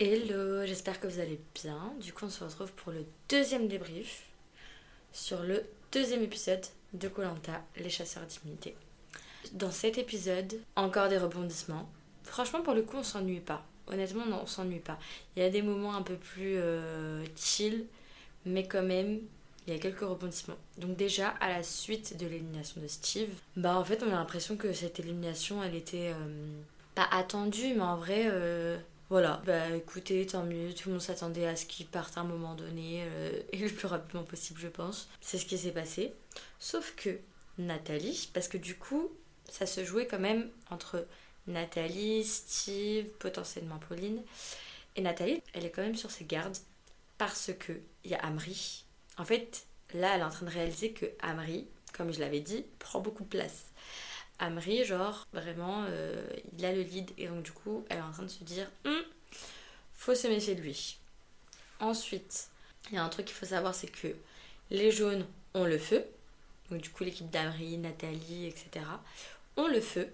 Hello, 0.00 0.66
j'espère 0.66 0.98
que 0.98 1.06
vous 1.06 1.20
allez 1.20 1.38
bien. 1.54 1.92
Du 2.00 2.12
coup, 2.12 2.24
on 2.24 2.28
se 2.28 2.42
retrouve 2.42 2.72
pour 2.72 2.90
le 2.90 3.06
deuxième 3.28 3.68
débrief 3.68 4.24
sur 5.12 5.44
le 5.44 5.62
deuxième 5.92 6.24
épisode 6.24 6.66
de 6.94 7.06
Colanta, 7.06 7.62
les 7.76 7.90
chasseurs 7.90 8.26
d'immunité. 8.26 8.74
Dans 9.52 9.70
cet 9.70 9.96
épisode, 9.96 10.60
encore 10.74 11.08
des 11.08 11.18
rebondissements. 11.18 11.88
Franchement, 12.24 12.62
pour 12.62 12.74
le 12.74 12.82
coup, 12.82 12.96
on 12.96 13.04
s'ennuie 13.04 13.38
pas. 13.38 13.64
Honnêtement, 13.86 14.26
non, 14.26 14.40
on 14.42 14.46
s'ennuie 14.46 14.80
pas. 14.80 14.98
Il 15.36 15.44
y 15.44 15.46
a 15.46 15.50
des 15.50 15.62
moments 15.62 15.94
un 15.94 16.02
peu 16.02 16.16
plus 16.16 16.56
euh, 16.56 17.24
chill, 17.36 17.84
mais 18.46 18.66
quand 18.66 18.82
même, 18.82 19.20
il 19.68 19.74
y 19.74 19.76
a 19.76 19.78
quelques 19.78 20.00
rebondissements. 20.00 20.58
Donc 20.76 20.96
déjà, 20.96 21.28
à 21.40 21.50
la 21.50 21.62
suite 21.62 22.16
de 22.16 22.26
l'élimination 22.26 22.80
de 22.80 22.88
Steve, 22.88 23.30
bah 23.56 23.78
en 23.78 23.84
fait, 23.84 24.02
on 24.02 24.08
a 24.08 24.16
l'impression 24.16 24.56
que 24.56 24.72
cette 24.72 24.98
élimination, 24.98 25.62
elle 25.62 25.76
était 25.76 26.10
euh, 26.12 26.58
pas 26.96 27.06
attendue, 27.12 27.74
mais 27.74 27.82
en 27.82 27.96
vrai, 27.96 28.24
euh, 28.26 28.76
voilà. 29.14 29.40
Bah 29.46 29.70
écoutez, 29.76 30.26
tant 30.26 30.42
mieux, 30.42 30.74
tout 30.74 30.88
le 30.88 30.94
monde 30.94 31.00
s'attendait 31.00 31.46
à 31.46 31.54
ce 31.54 31.66
qu'il 31.66 31.86
parte 31.86 32.18
à 32.18 32.22
un 32.22 32.24
moment 32.24 32.56
donné, 32.56 33.04
euh, 33.04 33.42
et 33.52 33.58
le 33.58 33.68
plus 33.68 33.86
rapidement 33.86 34.24
possible, 34.24 34.58
je 34.58 34.66
pense. 34.66 35.08
C'est 35.20 35.38
ce 35.38 35.46
qui 35.46 35.56
s'est 35.56 35.70
passé. 35.70 36.12
Sauf 36.58 36.96
que 36.96 37.20
Nathalie, 37.56 38.28
parce 38.34 38.48
que 38.48 38.58
du 38.58 38.76
coup, 38.76 39.12
ça 39.48 39.66
se 39.66 39.84
jouait 39.84 40.08
quand 40.08 40.18
même 40.18 40.50
entre 40.68 41.06
Nathalie, 41.46 42.24
Steve, 42.24 43.06
potentiellement 43.20 43.78
Pauline. 43.88 44.20
Et 44.96 45.00
Nathalie, 45.00 45.40
elle 45.52 45.64
est 45.64 45.70
quand 45.70 45.82
même 45.82 45.94
sur 45.94 46.10
ses 46.10 46.24
gardes 46.24 46.56
parce 47.16 47.52
que 47.56 47.72
il 48.04 48.10
y 48.10 48.14
a 48.14 48.18
Amri. 48.18 48.84
En 49.16 49.24
fait, 49.24 49.68
là, 49.92 50.16
elle 50.16 50.22
est 50.22 50.24
en 50.24 50.30
train 50.30 50.46
de 50.46 50.50
réaliser 50.50 50.90
que 50.90 51.06
Amri, 51.20 51.68
comme 51.92 52.12
je 52.12 52.18
l'avais 52.18 52.40
dit, 52.40 52.64
prend 52.80 52.98
beaucoup 52.98 53.22
de 53.22 53.28
place. 53.28 53.66
Amri, 54.40 54.84
genre, 54.84 55.26
vraiment, 55.32 55.84
euh, 55.88 56.26
il 56.58 56.64
a 56.64 56.72
le 56.72 56.82
lead 56.82 57.12
et 57.16 57.28
donc 57.28 57.44
du 57.44 57.52
coup, 57.52 57.84
elle 57.88 57.98
est 57.98 58.02
en 58.02 58.10
train 58.10 58.24
de 58.24 58.28
se 58.28 58.42
dire, 58.42 58.68
Hum, 58.84 59.02
faut 60.04 60.14
se 60.14 60.28
méfier 60.28 60.54
de 60.54 60.60
lui. 60.62 60.98
Ensuite, 61.80 62.48
il 62.90 62.96
y 62.96 62.98
a 62.98 63.04
un 63.04 63.08
truc 63.08 63.26
qu'il 63.26 63.34
faut 63.36 63.46
savoir, 63.46 63.74
c'est 63.74 63.90
que 63.90 64.08
les 64.70 64.90
jaunes 64.90 65.26
ont 65.54 65.64
le 65.64 65.78
feu. 65.78 66.04
Donc 66.70 66.80
du 66.82 66.90
coup, 66.90 67.04
l'équipe 67.04 67.30
d'Amri, 67.30 67.78
Nathalie, 67.78 68.46
etc. 68.46 68.86
ont 69.56 69.68
le 69.68 69.80
feu. 69.80 70.08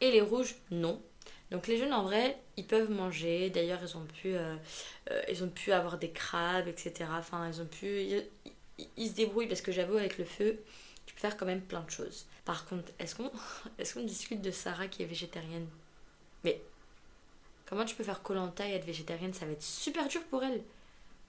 Et 0.00 0.10
les 0.10 0.20
rouges, 0.20 0.54
non. 0.70 1.00
Donc 1.50 1.66
les 1.66 1.78
jeunes, 1.78 1.92
en 1.92 2.02
vrai, 2.02 2.38
ils 2.56 2.66
peuvent 2.66 2.90
manger. 2.90 3.50
D'ailleurs, 3.50 3.80
ils 3.82 3.96
ont 3.96 4.04
pu, 4.04 4.34
euh, 4.34 4.56
euh, 5.10 5.22
ils 5.28 5.44
ont 5.44 5.48
pu 5.48 5.72
avoir 5.72 5.98
des 5.98 6.10
crabes, 6.10 6.68
etc. 6.68 7.10
Enfin, 7.18 7.48
ils 7.48 7.60
ont 7.60 7.66
pu, 7.66 7.86
ils, 7.86 8.26
ils- 8.96 9.08
se 9.08 9.14
débrouillent 9.14 9.48
parce 9.48 9.62
que 9.62 9.72
j'avoue 9.72 9.96
avec 9.96 10.18
le 10.18 10.24
feu, 10.24 10.58
tu 11.06 11.14
peux 11.14 11.20
faire 11.20 11.36
quand 11.36 11.46
même 11.46 11.62
plein 11.62 11.82
de 11.82 11.90
choses. 11.90 12.26
Par 12.44 12.66
contre, 12.66 12.90
est-ce 12.98 13.14
qu'on, 13.14 13.30
est-ce 13.78 13.94
qu'on 13.94 14.04
discute 14.04 14.42
de 14.42 14.50
Sarah 14.50 14.88
qui 14.88 15.02
est 15.02 15.06
végétarienne? 15.06 15.68
Mais 16.44 16.60
comment 17.72 17.86
tu 17.86 17.94
peux 17.94 18.04
faire 18.04 18.22
Colanta 18.22 18.68
et 18.68 18.72
être 18.72 18.84
végétarienne 18.84 19.32
Ça 19.32 19.46
va 19.46 19.52
être 19.52 19.62
super 19.62 20.06
dur 20.06 20.22
pour 20.24 20.44
elle. 20.44 20.60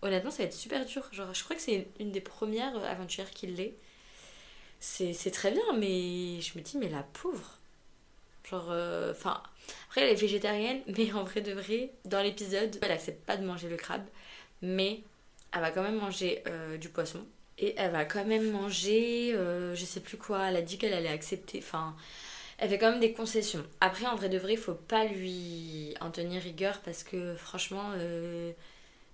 Honnêtement, 0.02 0.30
ça 0.30 0.39
va 0.39 0.44
être 0.44 0.53
super 0.53 0.86
dur. 0.86 1.08
Genre, 1.13 1.33
je 1.33 1.41
crois 1.41 1.55
que 1.55 1.61
c'est 1.61 1.88
une 2.02 2.11
des 2.11 2.19
premières 2.19 2.75
euh, 2.75 2.86
aventurières 2.86 3.31
qui 3.31 3.47
l'est. 3.47 3.73
C'est, 4.81 5.14
c'est 5.14 5.31
très 5.31 5.52
bien, 5.52 5.64
mais 5.77 6.41
je 6.41 6.58
me 6.58 6.61
dis, 6.61 6.77
mais 6.77 6.89
la 6.89 7.03
pauvre. 7.03 7.58
Genre, 8.49 8.67
euh, 8.71 9.14
enfin, 9.14 9.41
après, 9.88 10.02
elle 10.02 10.09
est 10.09 10.19
végétarienne, 10.19 10.81
mais 10.97 11.14
en 11.14 11.23
vrai 11.23 11.39
de 11.39 11.53
vrai, 11.53 11.91
dans 12.03 12.21
l'épisode, 12.21 12.77
elle 12.81 12.91
accepte 12.91 13.25
pas 13.25 13.38
de 13.38 13.45
manger 13.45 13.69
le 13.69 13.77
crabe, 13.77 14.03
mais 14.61 14.99
elle 15.53 15.61
va 15.61 15.71
quand 15.71 15.83
même 15.83 15.97
manger 15.97 16.44
euh, 16.47 16.75
du 16.75 16.89
poisson. 16.89 17.25
Et 17.58 17.73
elle 17.77 17.91
va 17.91 18.03
quand 18.03 18.25
même 18.25 18.52
manger, 18.52 19.33
euh, 19.33 19.75
je 19.75 19.86
sais 19.86 20.02
plus 20.02 20.17
quoi, 20.17 20.49
elle 20.49 20.58
a 20.58 20.61
dit 20.61 20.77
qu'elle 20.77 20.94
allait 20.94 21.08
accepter, 21.08 21.59
enfin, 21.59 21.95
elle 22.64 22.69
fait 22.69 22.78
quand 22.78 22.92
même 22.92 23.02
des 23.02 23.11
concessions. 23.11 23.66
Après, 23.81 24.06
en 24.06 24.16
vrai 24.16 24.30
de 24.30 24.38
vrai, 24.38 24.53
il 24.53 24.58
faut 24.58 24.73
pas 24.73 25.03
lui 25.03 25.94
en 26.00 26.11
tenir 26.11 26.42
rigueur 26.42 26.80
parce 26.80 27.03
que 27.03 27.36
franchement, 27.36 27.92
euh, 27.97 28.53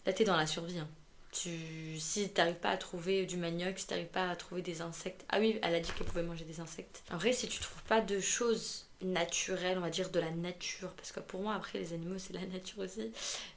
là, 0.06 0.14
t'es 0.14 0.24
dans 0.24 0.38
la 0.38 0.46
survie. 0.46 0.78
hein. 0.78 0.88
Tu, 1.32 2.00
si 2.00 2.30
t'arrives 2.30 2.56
pas 2.56 2.70
à 2.70 2.78
trouver 2.78 3.26
du 3.26 3.38
manioc, 3.38 3.80
si 3.80 3.88
t'arrives 3.88 4.06
pas 4.06 4.30
à 4.30 4.36
trouver 4.36 4.62
des 4.62 4.82
insectes. 4.82 5.26
Ah 5.30 5.40
oui, 5.40 5.60
elle 5.64 5.74
a 5.74 5.80
dit 5.80 5.92
qu'elle 5.98 6.06
pouvait 6.06 6.22
manger 6.22 6.46
des 6.46 6.60
insectes. 6.60 7.02
En 7.12 7.18
vrai, 7.18 7.34
si 7.34 7.48
tu 7.48 7.60
trouves 7.60 7.82
pas 7.84 8.02
de 8.02 8.20
choses 8.20 8.86
naturelles, 9.02 9.80
on 9.80 9.82
va 9.82 9.90
dire 9.90 10.12
de 10.12 10.20
la 10.20 10.30
nature, 10.30 10.90
parce 10.94 11.12
que 11.12 11.20
pour 11.20 11.42
moi, 11.42 11.56
après, 11.56 11.80
les 11.80 11.94
animaux, 11.94 12.20
c'est 12.20 12.34
la 12.34 12.46
nature 12.46 12.80
aussi. 12.80 13.12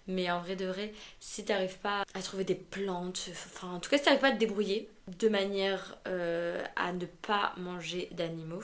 Mais 0.07 0.31
en 0.31 0.41
vrai 0.41 0.57
de 0.57 0.65
vrai, 0.65 0.95
si 1.21 1.45
t'arrives 1.45 1.79
pas 1.79 2.05
à 2.15 2.23
trouver 2.23 2.45
des 2.45 2.55
plantes, 2.55 3.29
enfin, 3.31 3.73
en 3.73 3.81
tout 3.81 3.91
cas, 3.91 3.99
si 3.99 4.05
t'arrives 4.05 4.21
pas 4.21 4.29
à 4.29 4.33
te 4.33 4.39
débrouiller 4.39 4.89
de 5.19 5.29
manière 5.29 5.99
euh, 6.09 6.65
à 6.77 6.93
ne 6.95 7.05
pas 7.05 7.53
manger 7.59 8.09
d'animaux, 8.13 8.63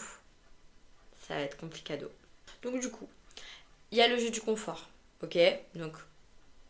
ça 1.29 1.35
va 1.35 1.43
être 1.43 1.59
complicado. 1.59 2.11
Donc, 2.63 2.81
du 2.81 2.91
coup, 2.91 3.09
il 3.93 3.99
y 3.99 4.01
a 4.01 4.09
le 4.09 4.19
jeu 4.19 4.31
du 4.31 4.41
confort. 4.41 4.89
Ok? 5.23 5.39
Donc, 5.75 5.97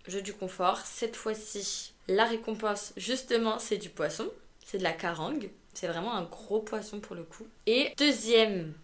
jeu 0.06 0.20
du 0.20 0.34
confort. 0.34 0.80
Cette 0.80 1.16
fois-ci, 1.16 1.94
la 2.08 2.24
récompense, 2.24 2.92
justement, 2.96 3.58
c'est 3.58 3.78
du 3.78 3.88
poisson. 3.88 4.28
C'est 4.66 4.78
de 4.78 4.82
la 4.82 4.92
carangue. 4.92 5.50
C'est 5.74 5.86
vraiment 5.86 6.14
un 6.14 6.24
gros 6.24 6.60
poisson 6.60 7.00
pour 7.00 7.14
le 7.14 7.22
coup. 7.22 7.46
Et 7.66 7.92
deuxième, 7.96 8.74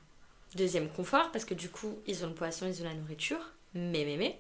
deuxième 0.55 0.89
confort, 0.89 1.33
parce 1.33 1.45
que 1.45 1.55
du 1.55 1.69
coup, 1.69 1.99
ils 2.07 2.25
ont 2.25 2.29
le 2.29 2.35
poisson, 2.35 2.67
ils 2.67 2.81
ont 2.83 2.85
la 2.85 2.95
nourriture. 2.95 3.53
Mais, 3.75 4.05
mais, 4.05 4.17
mais. 4.17 4.39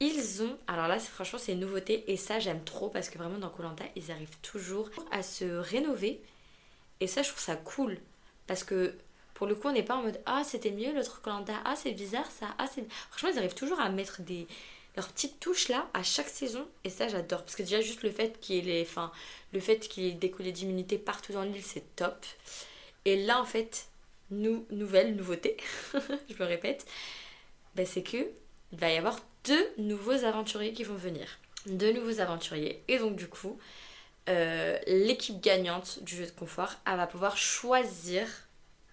Ils 0.00 0.42
ont, 0.42 0.58
alors 0.66 0.88
là 0.88 0.98
franchement 0.98 1.38
c'est 1.38 1.52
une 1.52 1.60
nouveauté 1.60 2.04
et 2.12 2.16
ça 2.16 2.40
j'aime 2.40 2.62
trop 2.64 2.88
parce 2.88 3.08
que 3.08 3.16
vraiment 3.16 3.38
dans 3.38 3.48
Colanta 3.48 3.84
ils 3.94 4.10
arrivent 4.10 4.36
toujours 4.42 4.90
à 5.12 5.22
se 5.22 5.44
rénover 5.44 6.20
et 6.98 7.06
ça 7.06 7.22
je 7.22 7.28
trouve 7.28 7.40
ça 7.40 7.54
cool 7.54 7.98
parce 8.48 8.64
que 8.64 8.96
pour 9.34 9.46
le 9.46 9.54
coup 9.54 9.68
on 9.68 9.72
n'est 9.72 9.82
pas 9.82 9.96
en 9.96 10.02
mode 10.02 10.20
ah 10.26 10.42
c'était 10.44 10.70
mieux 10.70 10.92
l'autre 10.94 11.20
Colanta, 11.22 11.54
ah 11.64 11.74
c'est 11.76 11.92
bizarre 11.92 12.30
ça, 12.30 12.54
ah 12.58 12.66
c'est... 12.72 12.84
Franchement 13.10 13.30
ils 13.32 13.38
arrivent 13.38 13.54
toujours 13.54 13.80
à 13.80 13.88
mettre 13.90 14.22
des, 14.22 14.46
leurs 14.96 15.08
petites 15.08 15.40
touches 15.40 15.68
là 15.68 15.88
à 15.94 16.02
chaque 16.02 16.28
saison 16.28 16.66
et 16.84 16.90
ça 16.90 17.08
j'adore. 17.08 17.42
Parce 17.42 17.56
que 17.56 17.62
déjà 17.62 17.80
juste 17.80 18.02
le 18.02 18.10
fait 18.10 18.38
qu'il 18.40 18.66
les 18.66 18.82
enfin 18.82 19.10
le 19.52 19.60
fait 19.60 19.88
qu'il 19.88 20.04
ait 20.04 20.12
des 20.12 20.52
d'immunité 20.52 20.98
partout 20.98 21.32
dans 21.32 21.42
l'île 21.42 21.62
c'est 21.62 21.96
top. 21.96 22.24
Et 23.04 23.16
là 23.24 23.40
en 23.40 23.44
fait 23.44 23.88
nou- 24.30 24.66
nouvelle 24.70 25.16
nouveauté 25.16 25.56
je 25.94 26.34
me 26.38 26.44
répète 26.44 26.86
ben, 27.74 27.86
c'est 27.86 28.02
que 28.02 28.28
il 28.72 28.78
va 28.78 28.90
y 28.90 28.96
avoir 28.96 29.18
deux 29.44 29.68
nouveaux 29.78 30.24
aventuriers 30.24 30.72
qui 30.72 30.84
vont 30.84 30.94
venir. 30.94 31.26
Deux 31.66 31.92
nouveaux 31.92 32.20
aventuriers. 32.20 32.82
Et 32.88 32.98
donc 32.98 33.16
du 33.16 33.28
coup 33.28 33.58
euh, 34.28 34.78
l'équipe 34.86 35.40
gagnante 35.40 36.02
du 36.02 36.16
jeu 36.16 36.24
de 36.24 36.30
confort 36.30 36.72
elle 36.86 36.96
va 36.96 37.06
pouvoir 37.06 37.36
choisir 37.36 38.26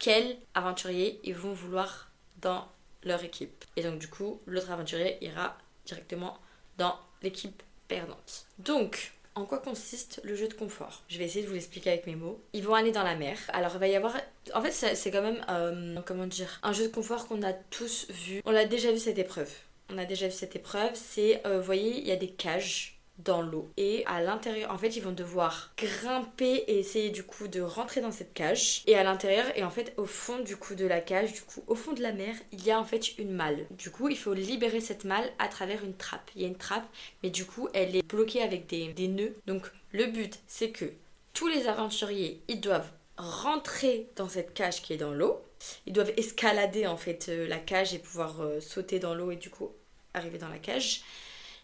quel 0.01 0.35
aventurier 0.56 1.19
ils 1.23 1.35
vont 1.35 1.53
vouloir 1.53 2.12
dans 2.41 2.67
leur 3.03 3.23
équipe 3.23 3.63
et 3.75 3.84
donc 3.84 4.00
du 4.00 4.07
coup 4.07 4.41
l'autre 4.47 4.72
aventurier 4.72 5.17
ira 5.23 5.56
directement 5.85 6.38
dans 6.78 6.95
l'équipe 7.22 7.62
perdante. 7.88 8.45
Donc, 8.57 9.12
en 9.35 9.45
quoi 9.45 9.59
consiste 9.59 10.19
le 10.23 10.35
jeu 10.35 10.47
de 10.47 10.53
confort? 10.56 11.03
Je 11.07 11.17
vais 11.19 11.25
essayer 11.25 11.44
de 11.44 11.47
vous 11.47 11.53
l'expliquer 11.53 11.91
avec 11.91 12.07
mes 12.07 12.16
mots. 12.16 12.41
Ils 12.53 12.63
vont 12.63 12.73
aller 12.73 12.91
dans 12.91 13.03
la 13.03 13.16
mer. 13.16 13.38
Alors, 13.53 13.72
il 13.75 13.79
va 13.79 13.88
y 13.88 13.95
avoir. 13.95 14.16
En 14.56 14.62
fait, 14.62 14.72
c'est 14.72 15.12
quand 15.12 15.22
même. 15.22 15.44
euh, 15.50 16.00
comment 16.06 16.25
dire 16.25 16.59
Un 16.63 16.73
jeu 16.73 16.88
de 16.88 16.94
confort 16.94 17.28
qu'on 17.28 17.44
a 17.44 17.53
tous 17.53 18.09
vu. 18.09 18.41
On 18.45 18.51
l'a 18.51 18.66
déjà 18.66 18.91
vu 18.91 18.97
cette 19.00 19.19
épreuve. 19.19 19.51
On 19.89 19.97
a 19.97 20.06
déjà 20.06 20.28
vu 20.28 20.33
cette 20.33 20.56
épreuve. 20.56 20.91
C'est. 20.95 21.45
euh, 21.45 21.59
vous 21.59 21.66
voyez, 21.66 22.00
il 22.00 22.07
y 22.07 22.12
a 22.12 22.16
des 22.16 22.29
cages 22.31 23.00
dans 23.23 23.41
l'eau. 23.41 23.69
Et 23.77 24.03
à 24.05 24.21
l'intérieur 24.21 24.71
en 24.71 24.77
fait 24.77 24.95
ils 24.95 25.03
vont 25.03 25.11
devoir 25.11 25.71
grimper 25.77 26.63
et 26.67 26.79
essayer 26.79 27.09
du 27.09 27.23
coup 27.23 27.47
de 27.47 27.61
rentrer 27.61 28.01
dans 28.01 28.11
cette 28.11 28.33
cage. 28.33 28.83
Et 28.87 28.95
à 28.95 29.03
l'intérieur 29.03 29.45
et 29.55 29.63
en 29.63 29.69
fait 29.69 29.93
au 29.97 30.05
fond 30.05 30.39
du 30.39 30.57
coup 30.57 30.75
de 30.75 30.85
la 30.85 31.01
cage 31.01 31.33
du 31.33 31.41
coup 31.41 31.63
au 31.67 31.75
fond 31.75 31.93
de 31.93 32.01
la 32.01 32.11
mer 32.11 32.35
il 32.51 32.63
y 32.63 32.71
a 32.71 32.79
en 32.79 32.85
fait 32.85 33.17
une 33.17 33.31
malle. 33.31 33.65
Du 33.71 33.91
coup 33.91 34.09
il 34.09 34.17
faut 34.17 34.33
libérer 34.33 34.81
cette 34.81 35.05
malle 35.05 35.29
à 35.39 35.47
travers 35.47 35.83
une 35.83 35.95
trappe. 35.95 36.31
Il 36.35 36.41
y 36.41 36.45
a 36.45 36.47
une 36.47 36.57
trappe 36.57 36.87
mais 37.23 37.29
du 37.29 37.45
coup 37.45 37.67
elle 37.73 37.95
est 37.95 38.07
bloquée 38.07 38.41
avec 38.41 38.67
des, 38.67 39.07
nœuds. 39.07 39.35
Donc 39.45 39.69
le 39.91 40.05
but 40.07 40.39
c'est 40.47 40.71
que 40.71 40.85
tous 41.33 41.47
les 41.47 41.67
aventuriers 41.67 42.41
ils 42.47 42.61
doivent 42.61 42.89
rentrer 43.17 44.09
dans 44.15 44.29
cette 44.29 44.53
cage 44.53 44.81
qui 44.81 44.93
est 44.93 44.97
dans 44.97 45.13
l'eau. 45.13 45.41
Ils 45.85 45.93
doivent 45.93 46.13
escalader 46.17 46.88
en 46.88 46.97
fait 46.97 47.27
euh, 47.29 47.47
la 47.47 47.59
cage 47.59 47.93
et 47.93 47.99
pouvoir 47.99 48.41
euh, 48.41 48.59
sauter 48.59 48.97
dans 48.97 49.13
l'eau 49.13 49.29
et 49.29 49.35
du 49.35 49.51
coup 49.51 49.71
arriver 50.15 50.39
dans 50.39 50.49
la 50.49 50.57
cage 50.57 51.03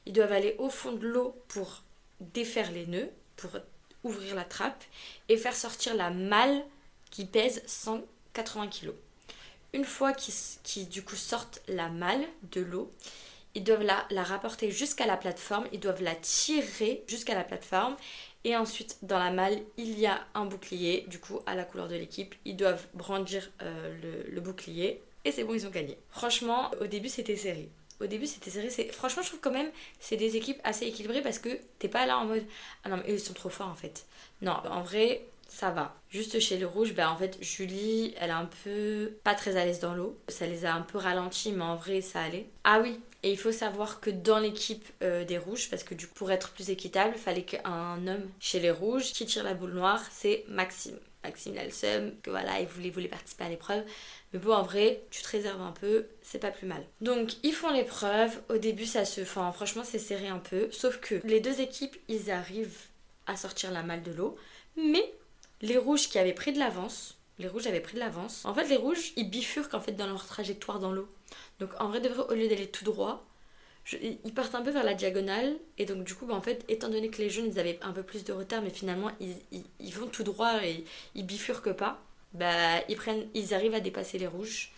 ils 0.08 0.14
doivent 0.14 0.32
aller 0.32 0.56
au 0.58 0.70
fond 0.70 0.94
de 0.94 1.06
l'eau 1.06 1.36
pour 1.50 1.84
défaire 2.22 2.72
les 2.72 2.88
nœuds, 2.88 3.12
pour 3.36 3.52
ouvrir 4.04 4.36
la 4.36 4.46
trappe 4.46 4.84
et 5.28 5.36
faire 5.36 5.56
sortir 5.56 5.96
la 5.96 6.10
malle 6.10 6.64
qui 7.12 7.26
pèse 7.26 7.62
180 7.68 8.68
kg. 8.68 8.92
Une 9.74 9.84
fois 9.84 10.14
qu'ils 10.14 10.88
du 10.88 11.04
coup 11.04 11.18
sortent 11.18 11.62
la 11.68 11.90
malle 11.90 12.26
de 12.52 12.62
l'eau, 12.62 12.90
ils 13.54 13.66
doivent 13.66 13.84
la, 13.84 14.06
la 14.10 14.24
rapporter 14.24 14.72
jusqu'à 14.72 15.06
la 15.06 15.18
plateforme, 15.18 15.68
ils 15.74 15.80
doivent 15.80 16.02
la 16.02 16.16
tirer 16.16 17.04
jusqu'à 17.08 17.36
la 17.36 17.44
plateforme 17.44 17.98
et 18.46 18.56
ensuite 18.56 19.00
dans 19.02 19.20
la 19.20 19.32
malle 19.32 19.60
il 19.76 20.00
y 20.00 20.06
a 20.06 20.26
un 20.36 20.46
bouclier, 20.46 21.04
du 21.08 21.20
coup 21.20 21.42
à 21.46 21.54
la 21.54 21.66
couleur 21.66 21.90
de 21.90 21.96
l'équipe, 21.96 22.34
ils 22.46 22.56
doivent 22.56 22.88
brandir 22.94 23.52
euh, 23.62 23.94
le, 24.02 24.32
le 24.32 24.42
bouclier 24.42 25.02
et 25.26 25.34
c'est 25.34 25.44
bon 25.44 25.54
ils 25.54 25.68
ont 25.68 25.72
gagné. 25.72 25.98
Franchement 26.12 26.72
au 26.80 26.88
début 26.88 27.10
c'était 27.10 27.36
serré 27.36 27.70
au 28.00 28.06
début 28.06 28.26
c'était 28.26 28.50
serré 28.50 28.70
c'est 28.70 28.92
franchement 28.92 29.24
je 29.24 29.30
trouve 29.30 29.40
quand 29.40 29.52
même 29.52 29.70
c'est 30.00 30.18
des 30.18 30.36
équipes 30.38 30.60
assez 30.64 30.86
équilibrées 30.86 31.22
parce 31.22 31.40
que 31.40 31.50
t'es 31.80 31.88
pas 31.88 32.06
là 32.06 32.18
en 32.18 32.26
mode 32.26 32.46
ah 32.84 32.90
non 32.90 32.98
mais 32.98 33.14
ils 33.14 33.20
sont 33.20 33.34
trop 33.34 33.50
forts 33.50 33.70
en 33.70 33.76
fait 33.76 34.06
non 34.42 34.54
en 34.70 34.82
vrai 34.82 35.26
ça 35.48 35.72
va. 35.72 35.96
Juste 36.10 36.40
chez 36.40 36.58
les 36.58 36.66
rouges, 36.66 36.94
ben 36.94 37.10
en 37.10 37.18
fait, 37.18 37.38
Julie, 37.42 38.14
elle 38.20 38.30
est 38.30 38.34
un 38.34 38.50
peu 38.64 39.14
pas 39.24 39.34
très 39.34 39.58
à 39.58 39.66
l'aise 39.66 39.80
dans 39.80 39.94
l'eau. 39.94 40.18
Ça 40.28 40.46
les 40.46 40.66
a 40.66 40.74
un 40.74 40.82
peu 40.82 40.98
ralentis, 40.98 41.52
mais 41.52 41.64
en 41.64 41.76
vrai, 41.76 42.02
ça 42.02 42.22
allait. 42.22 42.48
Ah 42.64 42.80
oui, 42.82 43.00
et 43.24 43.32
il 43.32 43.38
faut 43.38 43.52
savoir 43.52 44.00
que 44.00 44.10
dans 44.10 44.40
l'équipe 44.40 44.86
euh, 45.02 45.26
des 45.26 45.38
rouges, 45.38 45.70
parce 45.70 45.84
que 45.84 45.96
du 45.96 46.08
coup, 46.08 46.14
pour 46.16 46.32
être 46.32 46.52
plus 46.52 46.70
équitable, 46.70 47.14
il 47.16 47.22
fallait 47.22 47.44
qu'un 47.44 48.08
homme 48.08 48.30
chez 48.40 48.60
les 48.60 48.72
rouges 48.72 49.14
qui 49.14 49.26
tire 49.26 49.44
la 49.44 49.54
boule 49.54 49.74
noire, 49.74 50.04
c'est 50.12 50.46
Maxime. 50.48 51.00
Maxime 51.28 51.56
il 51.56 51.64
le 51.64 52.12
que 52.24 52.30
voilà, 52.30 52.60
il 52.60 52.68
voulait, 52.68 53.08
participer 53.08 53.44
à 53.44 53.50
l'épreuve. 53.50 53.84
Mais 54.34 54.40
bon, 54.40 54.54
en 54.54 54.64
vrai, 54.64 55.02
tu 55.12 55.22
te 55.22 55.28
réserves 55.30 55.62
un 55.62 55.72
peu, 55.72 56.08
c'est 56.22 56.40
pas 56.40 56.52
plus 56.52 56.68
mal. 56.68 56.84
Donc, 57.02 57.34
ils 57.44 57.54
font 57.54 57.72
l'épreuve. 57.72 58.42
Au 58.50 58.58
début, 58.58 58.86
ça 58.86 59.06
se. 59.06 59.22
Enfin, 59.22 59.52
franchement, 59.52 59.84
c'est 59.84 60.00
serré 60.00 60.28
un 60.28 60.40
peu. 60.40 60.70
Sauf 60.72 61.00
que 61.00 61.16
les 61.24 61.40
deux 61.40 61.62
équipes, 61.62 61.96
ils 62.08 62.32
arrivent 62.32 62.88
à 63.26 63.36
sortir 63.36 63.72
la 63.72 63.84
malle 63.84 64.04
de 64.04 64.12
l'eau. 64.12 64.38
Mais 64.78 65.14
les 65.62 65.78
rouges 65.78 66.08
qui 66.10 66.18
avaient 66.18 66.34
pris 66.34 66.54
de 66.54 66.60
l'avance, 66.60 67.18
les 67.40 67.48
rouges 67.48 67.68
avaient 67.68 67.82
pris 67.82 67.96
de 67.96 68.00
l'avance. 68.00 68.46
En 68.46 68.54
fait, 68.54 68.68
les 68.68 68.78
rouges, 68.78 69.12
ils 69.18 69.30
bifurquent 69.30 69.74
en 69.74 69.82
fait 69.82 69.94
dans 69.94 70.08
leur 70.08 70.26
trajectoire 70.26 70.80
dans 70.80 70.92
l'eau. 70.92 71.10
Donc, 71.60 71.72
en 71.80 71.90
vrai, 71.90 72.00
vrai, 72.00 72.24
au 72.30 72.34
lieu 72.34 72.48
d'aller 72.48 72.68
tout 72.68 72.86
droit, 72.86 73.27
ils 73.94 74.34
partent 74.34 74.56
un 74.56 74.62
peu 74.62 74.72
vers 74.72 74.84
la 74.84 74.94
diagonale. 74.94 75.56
Et 75.78 75.86
donc, 75.86 76.04
du 76.04 76.14
coup, 76.14 76.26
bah, 76.26 76.36
en 76.36 76.42
fait, 76.42 76.64
étant 76.68 76.90
donné 76.90 77.10
que 77.10 77.22
les 77.22 77.30
jaunes, 77.30 77.50
ils 77.52 77.60
avaient 77.60 77.80
un 77.82 77.92
peu 77.92 78.04
plus 78.04 78.24
de 78.24 78.34
retard, 78.34 78.62
mais 78.62 78.70
finalement, 78.70 79.12
ils, 79.20 79.94
vont 79.94 80.08
tout 80.08 80.24
droit 80.24 80.64
et 80.64 80.84
ils 81.16 81.26
bifurquent 81.26 81.74
pas, 81.74 82.02
bah, 82.34 82.82
ils, 82.90 82.96
prennent, 82.96 83.28
ils 83.34 83.54
arrivent 83.54 83.76
à 83.76 83.80
dépasser 83.80 84.18
les 84.18 84.28
rouges. 84.28 84.72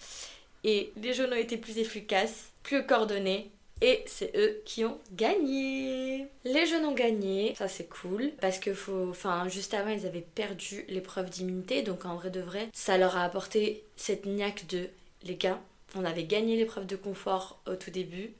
Et 0.63 0.91
les 0.97 1.13
jaunes 1.13 1.33
ont 1.33 1.38
été 1.38 1.57
plus 1.57 1.77
efficaces, 1.77 2.51
plus 2.63 2.85
coordonnés, 2.85 3.50
et 3.81 4.03
c'est 4.06 4.35
eux 4.35 4.61
qui 4.65 4.83
ont 4.83 5.00
gagné. 5.13 6.27
Les 6.44 6.65
jeunes 6.65 6.85
ont 6.85 6.94
gagné, 6.94 7.56
ça 7.56 7.69
c'est 7.69 7.88
cool 7.88 8.31
parce 8.41 8.59
que 8.59 8.73
faut, 8.73 9.07
enfin 9.09 9.47
juste 9.47 9.73
avant 9.73 9.89
ils 9.89 10.06
avaient 10.06 10.25
perdu 10.35 10.83
l'épreuve 10.89 11.29
d'immunité, 11.29 11.81
donc 11.81 12.06
en 12.06 12.15
vrai 12.15 12.29
de 12.29 12.41
vrai, 12.41 12.67
ça 12.73 12.97
leur 12.97 13.15
a 13.15 13.23
apporté 13.23 13.83
cette 13.95 14.25
niaque 14.25 14.67
de 14.67 14.89
les 15.23 15.35
gars, 15.35 15.61
on 15.95 16.03
avait 16.03 16.25
gagné 16.25 16.57
l'épreuve 16.57 16.88
de 16.88 16.95
confort 16.97 17.61
au 17.67 17.75
tout 17.75 17.91
début, 17.91 18.33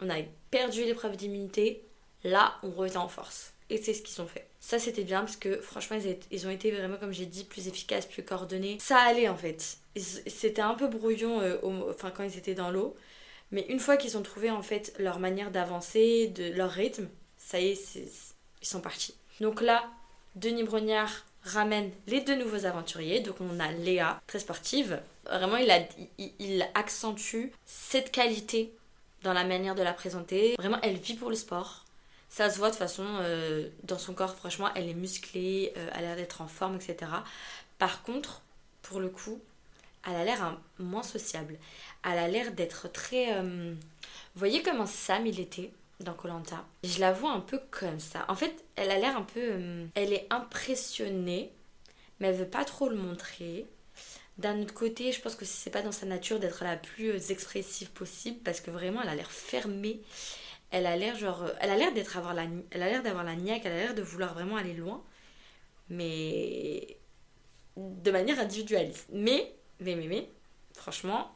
on 0.00 0.10
a 0.10 0.16
perdu 0.50 0.84
l'épreuve 0.84 1.16
d'immunité, 1.16 1.84
là 2.24 2.54
on 2.62 2.70
revient 2.70 2.98
en 2.98 3.08
force. 3.08 3.52
Et 3.68 3.76
c'est 3.76 3.94
ce 3.94 4.02
qu'ils 4.02 4.20
ont 4.20 4.26
fait. 4.26 4.46
Ça 4.58 4.78
c'était 4.78 5.04
bien 5.04 5.20
parce 5.20 5.36
que 5.36 5.60
franchement 5.60 5.96
ils, 6.30 6.46
ont 6.46 6.50
été 6.50 6.70
vraiment 6.70 6.96
comme 6.96 7.12
j'ai 7.12 7.26
dit 7.26 7.44
plus 7.44 7.68
efficaces, 7.68 8.06
plus 8.06 8.24
coordonnés. 8.24 8.78
Ça 8.80 8.98
allait 8.98 9.28
en 9.28 9.36
fait. 9.36 9.78
C'était 9.96 10.62
un 10.62 10.74
peu 10.74 10.88
brouillon 10.88 11.40
euh, 11.40 11.58
enfin, 11.88 12.10
quand 12.10 12.24
ils 12.24 12.36
étaient 12.36 12.54
dans 12.54 12.70
l'eau. 12.70 12.96
Mais 13.52 13.66
une 13.68 13.80
fois 13.80 13.96
qu'ils 13.96 14.16
ont 14.16 14.22
trouvé 14.22 14.50
en 14.50 14.62
fait 14.62 14.94
leur 14.98 15.18
manière 15.18 15.50
d'avancer, 15.50 16.28
de 16.28 16.52
leur 16.52 16.70
rythme, 16.70 17.08
ça 17.36 17.60
y 17.60 17.68
est, 17.68 17.96
ils 17.96 18.66
sont 18.66 18.80
partis. 18.80 19.14
Donc 19.40 19.60
là, 19.60 19.84
Denis 20.36 20.62
Brognard 20.62 21.24
ramène 21.44 21.90
les 22.06 22.20
deux 22.20 22.36
nouveaux 22.36 22.66
aventuriers. 22.66 23.20
Donc 23.20 23.36
on 23.40 23.58
a 23.60 23.72
Léa, 23.72 24.20
très 24.26 24.38
sportive. 24.38 25.00
Vraiment, 25.24 25.56
il, 25.56 26.68
accentue 26.74 27.46
cette 27.64 28.10
qualité 28.10 28.72
dans 29.22 29.32
la 29.32 29.44
manière 29.44 29.74
de 29.74 29.82
la 29.82 29.92
présenter. 29.92 30.54
Vraiment, 30.58 30.78
elle 30.82 30.96
vit 30.96 31.14
pour 31.14 31.30
le 31.30 31.36
sport. 31.36 31.84
Ça 32.28 32.48
se 32.48 32.58
voit 32.58 32.70
de 32.70 32.76
façon 32.76 33.04
euh, 33.20 33.68
dans 33.82 33.98
son 33.98 34.14
corps, 34.14 34.36
franchement, 34.36 34.68
elle 34.76 34.88
est 34.88 34.94
musclée, 34.94 35.72
euh, 35.76 35.90
elle 35.92 36.04
a 36.04 36.08
l'air 36.08 36.16
d'être 36.16 36.42
en 36.42 36.46
forme, 36.46 36.76
etc. 36.76 37.10
Par 37.78 38.02
contre, 38.02 38.42
pour 38.82 39.00
le 39.00 39.08
coup, 39.08 39.40
elle 40.06 40.14
a 40.14 40.24
l'air 40.24 40.56
moins 40.78 41.02
sociable. 41.02 41.58
Elle 42.04 42.18
a 42.18 42.28
l'air 42.28 42.52
d'être 42.52 42.90
très. 42.90 43.34
Euh, 43.34 43.74
vous 44.34 44.38
voyez 44.38 44.62
comment 44.62 44.86
Sam 44.86 45.26
il 45.26 45.40
était 45.40 45.72
dans 45.98 46.14
Colanta 46.14 46.64
Je 46.84 47.00
la 47.00 47.12
vois 47.12 47.32
un 47.32 47.40
peu 47.40 47.60
comme 47.72 47.98
ça. 47.98 48.24
En 48.28 48.36
fait, 48.36 48.64
elle 48.76 48.92
a 48.92 48.98
l'air 48.98 49.16
un 49.16 49.22
peu. 49.22 49.88
Elle 49.94 50.12
est 50.12 50.28
impressionnée, 50.30 51.50
mais 52.20 52.28
elle 52.28 52.36
veut 52.36 52.46
pas 52.46 52.64
trop 52.64 52.88
le 52.88 52.96
montrer. 52.96 53.66
D'un 54.40 54.62
autre 54.62 54.74
côté, 54.74 55.12
je 55.12 55.20
pense 55.20 55.34
que 55.34 55.44
c'est 55.44 55.70
pas 55.70 55.82
dans 55.82 55.92
sa 55.92 56.06
nature 56.06 56.40
d'être 56.40 56.64
la 56.64 56.76
plus 56.76 57.10
euh, 57.10 57.18
expressive 57.28 57.90
possible 57.90 58.38
parce 58.44 58.60
que 58.60 58.70
vraiment, 58.70 59.02
elle 59.02 59.10
a 59.10 59.14
l'air 59.14 59.30
fermée. 59.30 60.00
Elle 60.70 60.86
a 60.86 60.96
l'air 60.96 61.16
genre, 61.16 61.44
elle 61.60 61.70
a 61.70 61.76
l'air 61.76 61.92
d'être 61.92 62.16
avoir 62.16 62.32
la, 62.34 62.44
elle 62.70 62.82
a 62.82 62.88
l'air 62.88 63.02
d'avoir 63.02 63.24
la 63.24 63.34
niaque. 63.36 63.62
Elle 63.64 63.72
a 63.72 63.76
l'air 63.76 63.94
de 63.94 64.02
vouloir 64.02 64.34
vraiment 64.34 64.56
aller 64.56 64.74
loin, 64.74 65.02
mais 65.90 66.96
de 67.76 68.10
manière 68.10 68.38
individualiste. 68.40 69.08
Mais 69.12 69.52
mais, 69.80 69.96
mais, 69.96 70.06
mais, 70.06 70.28
franchement, 70.74 71.32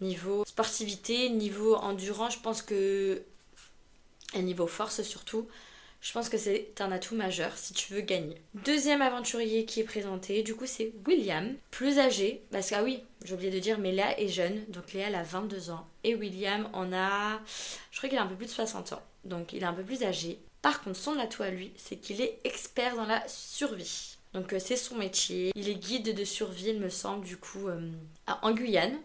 niveau 0.00 0.44
sportivité, 0.46 1.28
niveau 1.30 1.76
endurance, 1.76 2.34
je 2.34 2.40
pense 2.40 2.62
que. 2.62 3.22
Et 4.34 4.42
niveau 4.42 4.66
force 4.66 5.02
surtout, 5.02 5.46
je 6.02 6.12
pense 6.12 6.28
que 6.28 6.36
c'est 6.36 6.80
un 6.80 6.90
atout 6.90 7.14
majeur 7.14 7.56
si 7.56 7.72
tu 7.74 7.94
veux 7.94 8.00
gagner. 8.00 8.36
Deuxième 8.64 9.02
aventurier 9.02 9.64
qui 9.64 9.80
est 9.80 9.84
présenté, 9.84 10.42
du 10.42 10.56
coup, 10.56 10.66
c'est 10.66 10.92
William, 11.06 11.54
plus 11.70 12.00
âgé. 12.00 12.42
Parce 12.50 12.70
que, 12.70 12.74
ah 12.74 12.82
oui, 12.82 13.00
j'ai 13.24 13.34
oublié 13.34 13.52
de 13.52 13.60
dire, 13.60 13.78
mais 13.78 13.92
Léa 13.92 14.18
est 14.18 14.26
jeune. 14.26 14.64
Donc 14.68 14.92
Léa, 14.92 15.06
elle 15.06 15.14
a 15.14 15.22
22 15.22 15.70
ans. 15.70 15.86
Et 16.02 16.16
William 16.16 16.68
en 16.72 16.92
a. 16.92 17.40
Je 17.92 17.98
crois 17.98 18.08
qu'il 18.08 18.18
a 18.18 18.22
un 18.22 18.26
peu 18.26 18.34
plus 18.34 18.46
de 18.46 18.50
60 18.50 18.94
ans. 18.94 19.02
Donc 19.24 19.52
il 19.52 19.62
est 19.62 19.66
un 19.66 19.72
peu 19.72 19.84
plus 19.84 20.02
âgé. 20.02 20.40
Par 20.60 20.82
contre, 20.82 20.96
son 20.96 21.16
atout 21.20 21.44
à 21.44 21.50
lui, 21.50 21.72
c'est 21.76 21.96
qu'il 21.96 22.20
est 22.20 22.40
expert 22.42 22.96
dans 22.96 23.06
la 23.06 23.22
survie. 23.28 24.16
Donc 24.34 24.52
euh, 24.52 24.58
c'est 24.58 24.76
son 24.76 24.96
métier. 24.96 25.52
Il 25.54 25.68
est 25.68 25.76
guide 25.76 26.16
de 26.16 26.24
survie, 26.24 26.70
il 26.70 26.80
me 26.80 26.88
semble, 26.88 27.24
du 27.24 27.36
coup, 27.36 27.68
euh, 27.68 27.80
en 28.26 28.52
Guyane. 28.52 28.98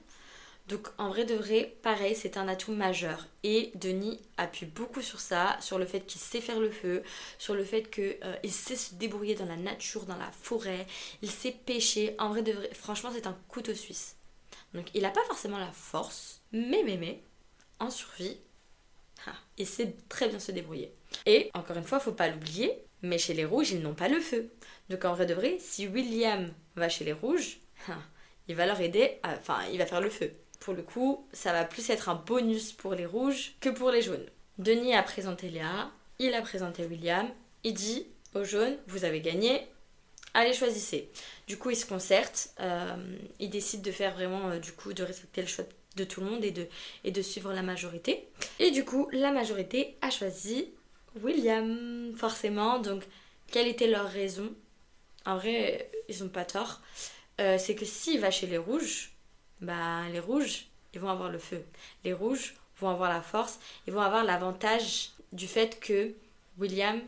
Donc 0.68 0.90
en 0.98 1.10
vrai 1.10 1.24
de 1.24 1.34
vrai, 1.36 1.78
pareil, 1.82 2.14
c'est 2.16 2.36
un 2.36 2.48
atout 2.48 2.74
majeur. 2.74 3.28
Et 3.44 3.72
Denis 3.76 4.20
appuie 4.36 4.66
beaucoup 4.66 5.02
sur 5.02 5.20
ça, 5.22 5.58
sur 5.62 5.80
le 5.80 5.86
fait 5.86 6.02
qu'il 6.02 6.20
sait 6.20 6.42
faire 6.42 6.60
le 6.60 6.70
feu, 6.70 7.04
sur 7.38 7.56
le 7.56 7.64
fait 7.64 7.90
qu'il 7.90 8.18
euh, 8.24 8.36
sait 8.50 8.76
se 8.76 8.96
débrouiller 8.96 9.36
dans 9.36 9.46
la 9.46 9.56
nature, 9.56 10.06
dans 10.06 10.18
la 10.18 10.32
forêt, 10.32 10.86
il 11.22 11.32
sait 11.32 11.52
pêcher. 11.52 12.16
En 12.20 12.30
vrai 12.30 12.42
de 12.42 12.52
vrai, 12.52 12.70
franchement, 12.74 13.12
c'est 13.14 13.28
un 13.28 13.38
couteau 13.48 13.74
suisse. 13.74 14.18
Donc 14.74 14.88
il 14.94 15.04
n'a 15.04 15.10
pas 15.12 15.24
forcément 15.24 15.58
la 15.58 15.72
force, 15.72 16.42
mais 16.52 16.84
mais 16.84 17.22
en 17.80 17.90
survie, 17.90 18.38
il 19.58 19.68
sait 19.68 19.96
très 20.10 20.28
bien 20.28 20.40
se 20.40 20.52
débrouiller. 20.52 20.94
Et 21.26 21.50
encore 21.54 21.78
une 21.78 21.84
fois, 21.84 22.00
faut 22.00 22.12
pas 22.12 22.28
l'oublier, 22.28 22.84
mais 23.02 23.18
chez 23.18 23.34
les 23.34 23.46
rouges, 23.46 23.72
ils 23.72 23.82
n'ont 23.82 23.96
pas 23.96 24.08
le 24.10 24.20
feu. 24.20 24.52
Donc 24.90 25.06
en 25.06 25.14
vrai 25.14 25.26
de 25.26 25.34
vrai, 25.34 25.58
si 25.60 25.88
William 25.88 26.52
va 26.76 26.90
chez 26.90 27.06
les 27.06 27.14
rouges, 27.14 27.60
hein, 27.88 28.02
il 28.48 28.56
va 28.56 28.66
leur 28.66 28.80
aider, 28.82 29.20
enfin 29.24 29.60
il 29.72 29.78
va 29.78 29.86
faire 29.86 30.02
le 30.02 30.10
feu. 30.10 30.34
Pour 30.60 30.74
le 30.74 30.84
coup, 30.84 31.26
ça 31.34 31.54
va 31.54 31.64
plus 31.66 31.90
être 31.90 32.10
un 32.10 32.16
bonus 32.16 32.74
pour 32.74 32.94
les 32.94 33.06
rouges 33.06 33.54
que 33.62 33.70
pour 33.70 33.92
les 33.92 34.02
jaunes. 34.02 34.26
Denis 34.58 34.96
a 34.96 35.04
présenté 35.04 35.50
Léa, 35.50 35.92
il 36.20 36.34
a 36.34 36.42
présenté 36.42 36.86
William, 36.86 37.30
il 37.64 37.74
dit 37.74 38.08
aux 38.34 38.44
jaunes, 38.44 38.78
vous 38.88 39.06
avez 39.06 39.22
gagné, 39.22 39.68
allez 40.34 40.54
choisissez. 40.54 41.10
Du 41.48 41.58
coup, 41.58 41.70
ils 41.70 41.76
se 41.76 41.86
concertent, 41.86 42.50
euh, 42.60 42.96
ils 43.40 43.50
décident 43.50 43.84
de 43.84 43.92
faire 43.92 44.14
vraiment, 44.14 44.50
euh, 44.50 44.60
du 44.60 44.72
coup, 44.72 44.94
de 44.94 45.04
respecter 45.04 45.42
le 45.42 45.48
choix 45.48 45.66
de 45.96 46.04
tout 46.04 46.22
le 46.22 46.28
monde 46.28 46.44
et 46.44 46.52
de, 46.52 46.68
et 47.04 47.12
de 47.12 47.22
suivre 47.22 47.54
la 47.54 47.64
majorité. 47.64 48.28
Et 48.60 48.72
du 48.72 48.86
coup, 48.86 49.10
la 49.12 49.32
majorité 49.32 49.98
a 50.02 50.10
choisi 50.10 50.70
William, 51.22 52.14
forcément. 52.16 52.80
Donc, 52.80 53.04
quelle 53.52 53.68
était 53.68 53.88
leur 53.88 54.08
raison? 54.08 54.54
En 55.26 55.38
vrai, 55.38 55.92
ils 56.08 56.24
ont 56.24 56.30
pas 56.30 56.46
tort. 56.46 56.82
Euh, 57.40 57.58
c'est 57.60 57.76
que 57.76 57.86
s'il 57.86 58.20
va 58.20 58.32
chez 58.32 58.48
les 58.48 58.58
rouges, 58.58 59.12
bah 59.62 60.08
les 60.12 60.20
rouges, 60.20 60.68
ils 60.94 61.00
vont 61.00 61.10
avoir 61.10 61.30
le 61.30 61.40
feu. 61.40 61.64
Les 62.04 62.14
rouges 62.14 62.56
vont 62.80 62.90
avoir 62.90 63.10
la 63.10 63.22
force, 63.22 63.60
ils 63.88 63.94
vont 63.94 64.02
avoir 64.02 64.24
l'avantage 64.24 65.12
du 65.32 65.48
fait 65.48 65.80
que 65.80 66.14
William, 66.58 67.00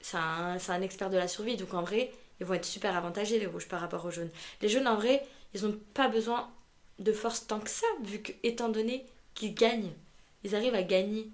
c'est 0.00 0.16
un, 0.16 0.58
un, 0.68 0.82
expert 0.82 1.10
de 1.10 1.16
la 1.16 1.28
survie. 1.28 1.56
Donc 1.56 1.74
en 1.74 1.82
vrai, 1.82 2.12
ils 2.40 2.46
vont 2.46 2.54
être 2.54 2.64
super 2.64 2.96
avantagés 2.96 3.38
les 3.38 3.46
rouges 3.46 3.68
par 3.68 3.80
rapport 3.80 4.04
aux 4.04 4.10
jaunes. 4.10 4.30
Les 4.60 4.68
jaunes, 4.68 4.88
en 4.88 4.96
vrai, 4.96 5.26
ils 5.54 5.62
n'ont 5.62 5.78
pas 5.94 6.08
besoin 6.08 6.50
de 6.98 7.12
force 7.12 7.46
tant 7.46 7.60
que 7.60 7.70
ça, 7.70 7.86
vu 8.04 8.20
que, 8.20 8.32
étant 8.42 8.68
donné 8.68 9.06
qu'ils 9.34 9.54
gagnent, 9.54 9.92
ils 10.44 10.54
arrivent 10.54 10.74
à 10.74 10.82
gagner. 10.82 11.28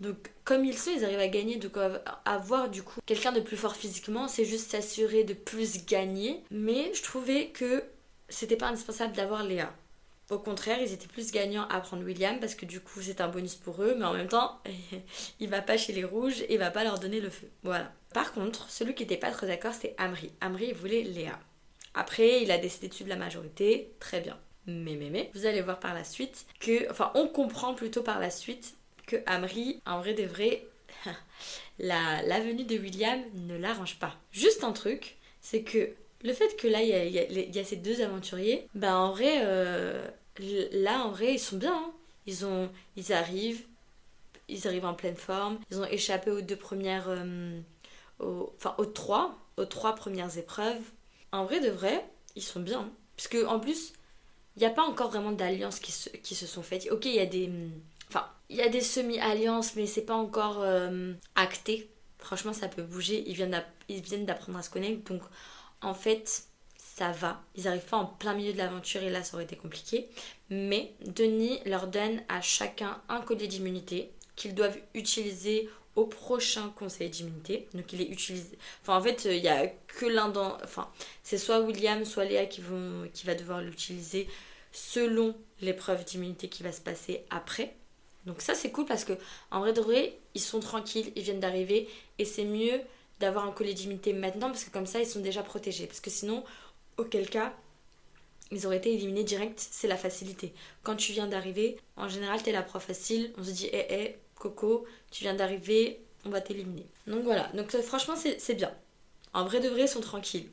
Donc, 0.00 0.30
comme 0.44 0.64
ils 0.64 0.78
sont, 0.78 0.90
ils 0.94 1.04
arrivent 1.04 1.18
à 1.18 1.28
gagner. 1.28 1.56
Donc, 1.56 1.76
avoir 2.24 2.68
du 2.68 2.82
coup 2.82 3.00
quelqu'un 3.06 3.32
de 3.32 3.40
plus 3.40 3.56
fort 3.56 3.74
physiquement, 3.74 4.28
c'est 4.28 4.44
juste 4.44 4.70
s'assurer 4.70 5.24
de 5.24 5.34
plus 5.34 5.84
gagner. 5.86 6.42
Mais 6.50 6.92
je 6.94 7.02
trouvais 7.02 7.48
que 7.48 7.82
c'était 8.28 8.56
pas 8.56 8.68
indispensable 8.68 9.14
d'avoir 9.14 9.42
Léa. 9.42 9.72
Au 10.30 10.38
contraire, 10.38 10.78
ils 10.80 10.92
étaient 10.92 11.06
plus 11.06 11.32
gagnants 11.32 11.66
à 11.68 11.80
prendre 11.80 12.04
William 12.04 12.38
parce 12.38 12.54
que 12.54 12.66
du 12.66 12.80
coup 12.80 13.00
c'est 13.00 13.22
un 13.22 13.28
bonus 13.28 13.54
pour 13.54 13.82
eux, 13.82 13.94
mais 13.98 14.04
en 14.04 14.12
même 14.12 14.28
temps, 14.28 14.60
il 15.40 15.48
va 15.48 15.62
pas 15.62 15.78
chez 15.78 15.92
les 15.94 16.04
rouges 16.04 16.44
et 16.48 16.58
va 16.58 16.70
pas 16.70 16.84
leur 16.84 16.98
donner 16.98 17.20
le 17.20 17.30
feu. 17.30 17.48
Voilà. 17.62 17.90
Par 18.12 18.32
contre, 18.32 18.70
celui 18.70 18.94
qui 18.94 19.02
était 19.02 19.16
pas 19.16 19.30
très 19.30 19.46
d'accord, 19.46 19.72
c'était 19.72 19.94
Amri. 19.96 20.32
Amri 20.40 20.72
voulait 20.72 21.02
Léa. 21.02 21.38
Après, 21.94 22.42
il 22.42 22.50
a 22.50 22.58
décidé 22.58 22.88
de 22.88 22.94
suivre 22.94 23.10
la 23.10 23.16
majorité, 23.16 23.92
très 24.00 24.20
bien. 24.20 24.38
Mais, 24.66 24.96
mais, 24.96 25.08
mais, 25.08 25.30
vous 25.34 25.46
allez 25.46 25.62
voir 25.62 25.80
par 25.80 25.94
la 25.94 26.04
suite 26.04 26.46
que, 26.60 26.90
enfin, 26.90 27.10
on 27.14 27.26
comprend 27.26 27.74
plutôt 27.74 28.02
par 28.02 28.18
la 28.18 28.30
suite 28.30 28.74
que 29.06 29.16
Amri, 29.24 29.80
en 29.86 30.00
vrai 30.00 30.12
des 30.12 30.26
vrais, 30.26 30.66
la, 31.78 32.22
la 32.22 32.40
venue 32.40 32.64
de 32.64 32.76
William 32.76 33.20
ne 33.34 33.56
l'arrange 33.56 33.98
pas. 33.98 34.14
Juste 34.30 34.62
un 34.64 34.72
truc, 34.72 35.16
c'est 35.40 35.62
que 35.62 35.94
le 36.22 36.32
fait 36.32 36.56
que 36.56 36.66
là, 36.66 36.82
il 36.82 37.10
y 37.10 37.58
a, 37.58 37.64
ces 37.64 37.76
deux 37.76 38.00
aventuriers, 38.00 38.68
ben 38.74 38.96
en 38.96 39.12
vrai, 39.12 39.40
euh, 39.42 40.06
là, 40.72 41.04
en 41.04 41.10
vrai, 41.10 41.34
ils 41.34 41.38
sont 41.38 41.56
bien. 41.56 41.74
Hein. 41.74 41.92
Ils, 42.26 42.44
ont, 42.44 42.70
ils 42.96 43.12
arrivent, 43.12 43.64
ils 44.48 44.66
arrivent 44.66 44.84
en 44.84 44.94
pleine 44.94 45.16
forme. 45.16 45.58
Ils 45.70 45.80
ont 45.80 45.84
échappé 45.84 46.30
aux 46.30 46.40
deux 46.40 46.56
premières, 46.56 47.08
euh, 47.08 47.60
enfin 48.20 48.74
aux 48.78 48.86
trois, 48.86 49.38
aux 49.56 49.64
trois 49.64 49.94
premières 49.94 50.36
épreuves, 50.36 50.82
en 51.32 51.44
vrai 51.44 51.60
de 51.60 51.68
vrai, 51.68 52.04
ils 52.36 52.42
sont 52.42 52.60
bien. 52.60 52.90
Parce 53.16 53.28
que 53.28 53.46
en 53.46 53.60
plus, 53.60 53.92
il 54.56 54.60
n'y 54.60 54.66
a 54.66 54.70
pas 54.70 54.84
encore 54.84 55.10
vraiment 55.10 55.32
d'alliances 55.32 55.80
qui 55.80 55.92
se, 55.92 56.08
qui 56.10 56.34
se 56.34 56.46
sont 56.46 56.62
faites. 56.62 56.88
Ok, 56.90 57.04
il 57.06 57.14
y 57.14 57.20
a 57.20 57.26
des. 57.26 57.50
Enfin, 58.08 58.26
il 58.48 58.56
y 58.56 58.62
a 58.62 58.68
des 58.68 58.80
semi-alliances, 58.80 59.76
mais 59.76 59.86
c'est 59.86 60.04
pas 60.04 60.14
encore 60.14 60.60
euh, 60.62 61.12
acté. 61.34 61.90
Franchement, 62.18 62.52
ça 62.52 62.68
peut 62.68 62.82
bouger. 62.82 63.22
Ils 63.28 63.34
viennent 63.34 64.26
d'apprendre 64.26 64.58
à 64.58 64.62
se 64.62 64.70
connaître. 64.70 65.02
Donc, 65.04 65.22
en 65.82 65.94
fait, 65.94 66.44
ça 66.76 67.12
va. 67.12 67.42
Ils 67.54 67.64
n'arrivent 67.64 67.84
pas 67.84 67.96
en 67.96 68.06
plein 68.06 68.34
milieu 68.34 68.52
de 68.52 68.58
l'aventure 68.58 69.02
et 69.02 69.10
là, 69.10 69.22
ça 69.22 69.34
aurait 69.34 69.44
été 69.44 69.56
compliqué. 69.56 70.08
Mais 70.50 70.92
Denis 71.06 71.60
leur 71.64 71.86
donne 71.86 72.22
à 72.28 72.40
chacun 72.40 73.00
un 73.08 73.20
collier 73.20 73.46
d'immunité 73.46 74.10
qu'ils 74.36 74.54
doivent 74.54 74.78
utiliser 74.94 75.68
au 75.96 76.06
prochain 76.06 76.72
conseil 76.76 77.10
d'immunité. 77.10 77.68
Donc 77.74 77.92
il 77.92 78.00
est 78.00 78.08
utilisé. 78.08 78.56
Enfin 78.82 78.96
en 78.96 79.02
fait, 79.02 79.24
il 79.24 79.42
n'y 79.42 79.48
a 79.48 79.66
que 79.66 80.06
l'un 80.06 80.28
dans. 80.28 80.56
Enfin, 80.62 80.88
c'est 81.22 81.38
soit 81.38 81.60
William, 81.60 82.04
soit 82.04 82.24
Léa 82.24 82.46
qui, 82.46 82.60
vont... 82.60 83.08
qui 83.12 83.26
va 83.26 83.34
devoir 83.34 83.60
l'utiliser 83.60 84.28
selon 84.72 85.34
l'épreuve 85.60 86.04
d'immunité 86.04 86.48
qui 86.48 86.62
va 86.62 86.72
se 86.72 86.80
passer 86.80 87.24
après. 87.30 87.74
Donc 88.26 88.40
ça 88.42 88.54
c'est 88.54 88.70
cool 88.70 88.84
parce 88.84 89.04
que 89.04 89.14
en 89.50 89.60
vrai 89.60 89.72
de 89.72 89.80
vrai, 89.80 90.18
ils 90.34 90.40
sont 90.40 90.60
tranquilles, 90.60 91.12
ils 91.16 91.22
viennent 91.22 91.40
d'arriver 91.40 91.88
et 92.18 92.24
c'est 92.24 92.44
mieux 92.44 92.80
d'avoir 93.20 93.46
un 93.46 93.52
collier 93.52 93.74
d'immunité 93.74 94.12
maintenant 94.12 94.48
parce 94.48 94.64
que 94.64 94.70
comme 94.70 94.86
ça 94.86 95.00
ils 95.00 95.06
sont 95.06 95.20
déjà 95.20 95.42
protégés. 95.42 95.86
Parce 95.86 96.00
que 96.00 96.10
sinon, 96.10 96.44
auquel 96.96 97.28
cas, 97.28 97.54
ils 98.50 98.66
auraient 98.66 98.78
été 98.78 98.92
éliminés 98.92 99.24
direct, 99.24 99.58
c'est 99.70 99.88
la 99.88 99.96
facilité. 99.96 100.52
Quand 100.82 100.96
tu 100.96 101.12
viens 101.12 101.26
d'arriver, 101.26 101.78
en 101.96 102.08
général 102.08 102.42
t'es 102.42 102.52
la 102.52 102.62
proie 102.62 102.80
facile, 102.80 103.32
on 103.36 103.44
se 103.44 103.50
dit 103.50 103.66
hé 103.66 103.86
hé, 103.90 104.18
Coco, 104.36 104.84
tu 105.10 105.24
viens 105.24 105.34
d'arriver, 105.34 106.00
on 106.24 106.30
va 106.30 106.40
t'éliminer. 106.40 106.86
Donc 107.06 107.24
voilà, 107.24 107.50
donc 107.54 107.70
franchement 107.82 108.14
c'est 108.16 108.54
bien. 108.54 108.72
En 109.34 109.44
vrai 109.44 109.60
de 109.60 109.68
vrai, 109.68 109.82
ils 109.82 109.88
sont 109.88 110.00
tranquilles. 110.00 110.48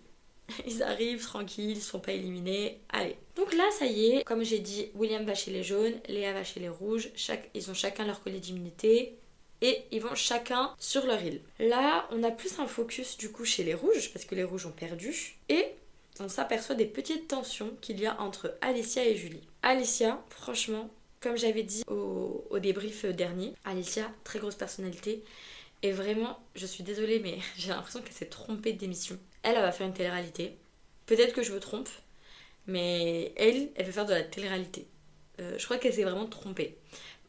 Ils 0.68 0.84
arrivent 0.84 1.24
tranquilles, 1.24 1.78
ils 1.78 1.82
sont 1.82 2.00
pas 2.00 2.12
éliminés. 2.12 2.80
Allez. 2.90 3.16
Donc 3.36 3.52
là, 3.54 3.64
ça 3.72 3.86
y 3.88 4.12
est, 4.12 4.24
comme 4.24 4.44
j'ai 4.44 4.60
dit, 4.60 4.92
William 4.94 5.26
va 5.26 5.34
chez 5.34 5.50
les 5.50 5.64
jaunes, 5.64 5.96
Léa 6.08 6.34
va 6.34 6.44
chez 6.44 6.60
les 6.60 6.70
rouges. 6.70 7.10
Ils 7.56 7.72
ont 7.72 7.74
chacun 7.74 8.06
leur 8.06 8.22
collier 8.22 8.40
d'immunité. 8.40 9.18
Et 9.62 9.84
ils 9.92 10.02
vont 10.02 10.16
chacun 10.16 10.74
sur 10.78 11.06
leur 11.06 11.22
île. 11.24 11.42
Là, 11.60 12.08
on 12.12 12.24
a 12.24 12.32
plus 12.32 12.60
un 12.60 12.68
focus 12.68 13.18
du 13.18 13.32
coup 13.32 13.46
chez 13.46 13.64
les 13.64 13.74
rouges, 13.74 14.12
parce 14.12 14.26
que 14.26 14.36
les 14.36 14.44
rouges 14.44 14.66
ont 14.66 14.72
perdu. 14.72 15.38
Et 15.50 15.66
on 16.20 16.30
s'aperçoit 16.30 16.76
des 16.76 16.86
petites 16.86 17.28
tensions 17.28 17.72
qu'il 17.82 18.00
y 18.00 18.06
a 18.06 18.20
entre 18.22 18.56
Alicia 18.62 19.04
et 19.06 19.16
Julie. 19.16 19.42
Alicia, 19.64 20.22
franchement, 20.30 20.90
comme 21.20 21.38
j'avais 21.38 21.64
dit 21.64 21.84
au, 21.88 22.60
débrief 22.60 23.06
dernier, 23.06 23.54
Alicia, 23.66 24.12
très 24.24 24.40
grosse 24.40 24.56
personnalité. 24.56 25.24
Et 25.82 25.92
vraiment, 25.92 26.40
je 26.56 26.66
suis 26.66 26.84
désolée, 26.84 27.20
mais 27.20 27.38
j'ai 27.58 27.70
l'impression 27.70 28.02
qu'elle 28.02 28.14
s'est 28.14 28.26
trompée 28.26 28.74
d'émission. 28.74 29.18
Elle, 29.44 29.56
elle 29.56 29.62
va 29.62 29.72
faire 29.72 29.88
une 29.88 29.94
télé-réalité. 29.94 30.56
Peut-être 31.06 31.34
que 31.34 31.44
je 31.44 31.52
me 31.52 31.60
trompe, 31.60 31.90
mais 32.68 33.34
elle, 33.36 33.70
elle 33.76 33.86
veut 33.86 33.92
faire 33.92 34.06
de 34.06 34.14
la 34.14 34.24
télé-réalité. 34.24 34.88
Euh, 35.40 35.58
je 35.58 35.66
crois 35.66 35.78
qu'elle 35.78 35.94
s'est 35.94 36.04
vraiment 36.04 36.28
trompée. 36.28 36.78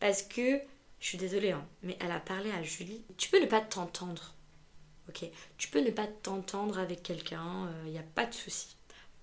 Parce 0.00 0.23
que, 0.23 0.61
je 1.00 1.08
suis 1.08 1.18
désolée, 1.18 1.52
hein, 1.52 1.66
mais 1.82 1.96
elle 2.00 2.10
a 2.10 2.20
parlé 2.20 2.50
à 2.50 2.62
Julie. 2.62 3.04
Tu 3.16 3.28
peux 3.28 3.40
ne 3.40 3.46
pas 3.46 3.60
t'entendre. 3.60 4.34
Ok? 5.08 5.24
Tu 5.58 5.68
peux 5.68 5.80
ne 5.80 5.90
pas 5.90 6.06
t'entendre 6.06 6.78
avec 6.78 7.02
quelqu'un, 7.02 7.68
il 7.84 7.88
euh, 7.88 7.92
n'y 7.92 7.98
a 7.98 8.04
pas 8.14 8.26
de 8.26 8.34
souci. 8.34 8.76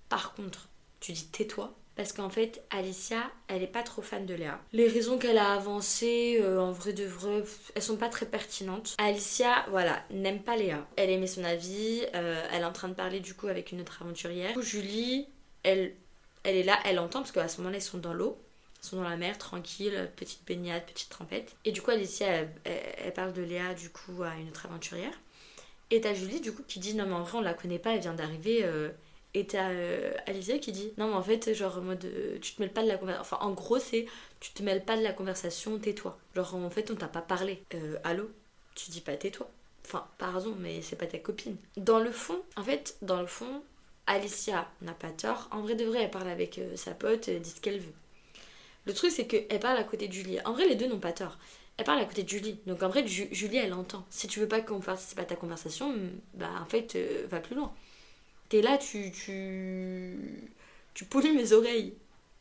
Par 0.08 0.34
contre, 0.34 0.68
tu 1.00 1.12
dis 1.12 1.26
tais-toi 1.26 1.76
parce 1.96 2.12
qu'en 2.12 2.28
fait, 2.28 2.64
Alicia, 2.70 3.30
elle 3.46 3.62
est 3.62 3.68
pas 3.68 3.84
trop 3.84 4.02
fan 4.02 4.26
de 4.26 4.34
Léa. 4.34 4.60
Les 4.72 4.88
raisons 4.88 5.16
qu'elle 5.16 5.38
a 5.38 5.52
avancées, 5.52 6.40
euh, 6.42 6.58
en 6.58 6.72
vrai 6.72 6.92
de 6.92 7.04
vrai, 7.04 7.44
elles 7.74 7.82
sont 7.82 7.96
pas 7.96 8.08
très 8.08 8.26
pertinentes. 8.26 8.96
Alicia, 8.98 9.64
voilà, 9.70 10.02
n'aime 10.10 10.42
pas 10.42 10.56
Léa. 10.56 10.86
Elle 10.96 11.10
aimait 11.10 11.28
son 11.28 11.44
avis, 11.44 12.04
euh, 12.14 12.44
elle 12.52 12.62
est 12.62 12.66
en 12.66 12.72
train 12.72 12.88
de 12.88 12.94
parler 12.94 13.20
du 13.20 13.34
coup 13.34 13.46
avec 13.46 13.70
une 13.70 13.80
autre 13.80 14.02
aventurière. 14.02 14.60
Julie, 14.60 15.28
elle, 15.62 15.94
elle 16.42 16.56
est 16.56 16.62
là, 16.64 16.78
elle 16.84 16.98
entend, 16.98 17.20
parce 17.20 17.30
qu'à 17.30 17.46
ce 17.46 17.58
moment-là, 17.58 17.78
ils 17.78 17.82
sont 17.82 17.98
dans 17.98 18.12
l'eau. 18.12 18.40
Sont 18.84 18.96
dans 18.96 19.08
la 19.08 19.16
mer, 19.16 19.38
tranquille, 19.38 20.10
petite 20.14 20.46
baignade, 20.46 20.84
petite 20.84 21.08
trempette. 21.08 21.56
Et 21.64 21.72
du 21.72 21.80
coup, 21.80 21.90
Alicia, 21.90 22.26
elle, 22.64 23.14
parle 23.14 23.32
de 23.32 23.40
Léa, 23.40 23.72
du 23.72 23.88
coup, 23.88 24.22
à 24.22 24.34
une 24.34 24.50
autre 24.50 24.66
aventurière. 24.66 25.18
Et 25.90 26.02
t'as 26.02 26.12
Julie, 26.12 26.42
du 26.42 26.52
coup, 26.52 26.62
qui 26.68 26.80
dit 26.80 26.94
Non, 26.94 27.06
mais 27.06 27.14
en 27.14 27.22
vrai, 27.22 27.38
on 27.38 27.40
la 27.40 27.54
connaît 27.54 27.78
pas, 27.78 27.94
elle 27.94 28.02
vient 28.02 28.12
d'arriver. 28.12 28.60
Euh, 28.62 28.90
et 29.32 29.46
t'as 29.46 29.70
euh, 29.70 30.12
Alicia 30.26 30.58
qui 30.58 30.70
dit 30.70 30.92
Non, 30.98 31.08
mais 31.08 31.14
en 31.14 31.22
fait, 31.22 31.54
genre, 31.54 31.78
en 31.78 31.80
mode, 31.80 32.04
euh, 32.04 32.38
tu 32.42 32.52
te 32.52 32.60
mêles 32.60 32.74
pas 32.74 32.82
de 32.82 32.88
la 32.88 32.98
conversation. 32.98 33.22
Enfin, 33.22 33.46
en 33.46 33.52
gros, 33.52 33.78
c'est 33.78 34.04
tu 34.38 34.52
te 34.52 34.62
mêles 34.62 34.84
pas 34.84 34.98
de 34.98 35.02
la 35.02 35.14
conversation, 35.14 35.78
tais-toi. 35.78 36.18
Genre, 36.36 36.54
en 36.54 36.68
fait, 36.68 36.90
on 36.90 36.94
t'a 36.94 37.08
pas 37.08 37.22
parlé. 37.22 37.62
Euh, 37.72 37.96
allô? 38.04 38.30
Tu 38.74 38.90
dis 38.90 39.00
pas 39.00 39.16
tais-toi. 39.16 39.48
Enfin, 39.86 40.06
pardon, 40.18 40.54
mais 40.58 40.82
c'est 40.82 40.96
pas 40.96 41.06
ta 41.06 41.18
copine. 41.18 41.56
Dans 41.78 42.00
le 42.00 42.12
fond, 42.12 42.38
en 42.56 42.62
fait, 42.62 42.98
dans 43.00 43.22
le 43.22 43.26
fond, 43.26 43.62
Alicia 44.06 44.70
n'a 44.82 44.92
pas 44.92 45.10
tort. 45.10 45.48
En 45.52 45.62
vrai 45.62 45.74
de 45.74 45.86
vrai, 45.86 46.02
elle 46.02 46.10
parle 46.10 46.28
avec 46.28 46.60
sa 46.76 46.90
pote, 46.90 47.30
dit 47.30 47.48
ce 47.48 47.62
qu'elle 47.62 47.80
veut. 47.80 47.94
Le 48.86 48.92
truc, 48.92 49.10
c'est 49.10 49.26
qu'elle 49.26 49.60
parle 49.60 49.78
à 49.78 49.84
côté 49.84 50.08
de 50.08 50.12
Julie. 50.12 50.38
En 50.44 50.52
vrai, 50.52 50.66
les 50.68 50.74
deux 50.74 50.86
n'ont 50.86 51.00
pas 51.00 51.12
tort. 51.12 51.38
Elle 51.76 51.84
parle 51.84 52.00
à 52.00 52.04
côté 52.04 52.22
de 52.22 52.28
Julie. 52.28 52.58
Donc 52.66 52.82
en 52.82 52.88
vrai, 52.88 53.06
Julie, 53.06 53.56
elle 53.56 53.72
entend. 53.72 54.06
Si 54.10 54.28
tu 54.28 54.40
veux 54.40 54.48
pas 54.48 54.60
qu'on 54.60 54.80
fasse, 54.80 55.14
pas 55.14 55.24
ta 55.24 55.36
conversation, 55.36 55.94
bah 56.34 56.50
en 56.60 56.66
fait, 56.66 56.96
va 57.28 57.40
plus 57.40 57.56
loin 57.56 57.72
t'es 58.48 58.62
là, 58.62 58.78
tu, 58.78 59.10
tu, 59.10 60.50
tu 60.94 61.04
polis 61.04 61.34
mes 61.34 61.52
oreilles. 61.52 61.94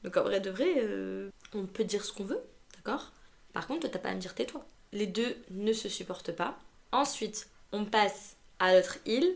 Donc 0.04 0.18
en 0.18 0.24
vrai 0.24 0.40
de 0.40 0.50
vrai, 0.50 0.74
euh, 0.78 1.30
on 1.54 1.66
peut 1.66 1.84
dire 1.84 2.04
ce 2.04 2.12
qu'on 2.14 2.26
veut, 2.26 2.42
d'accord? 2.76 3.12
Par 3.54 3.68
contre, 3.68 3.90
t'as 3.90 4.00
pas 4.00 4.10
à 4.10 4.16
me 4.16 4.20
dire 4.20 4.36
tais-toi. 4.36 4.66
Les 4.92 5.08
deux 5.08 5.36
ne 5.52 5.74
se 5.74 5.90
supportent 5.90 6.34
pas. 6.34 6.60
Ensuite, 6.92 7.48
on 7.72 7.86
passe 7.86 8.36
à 8.60 8.76
l'autre 8.76 9.00
île 9.06 9.36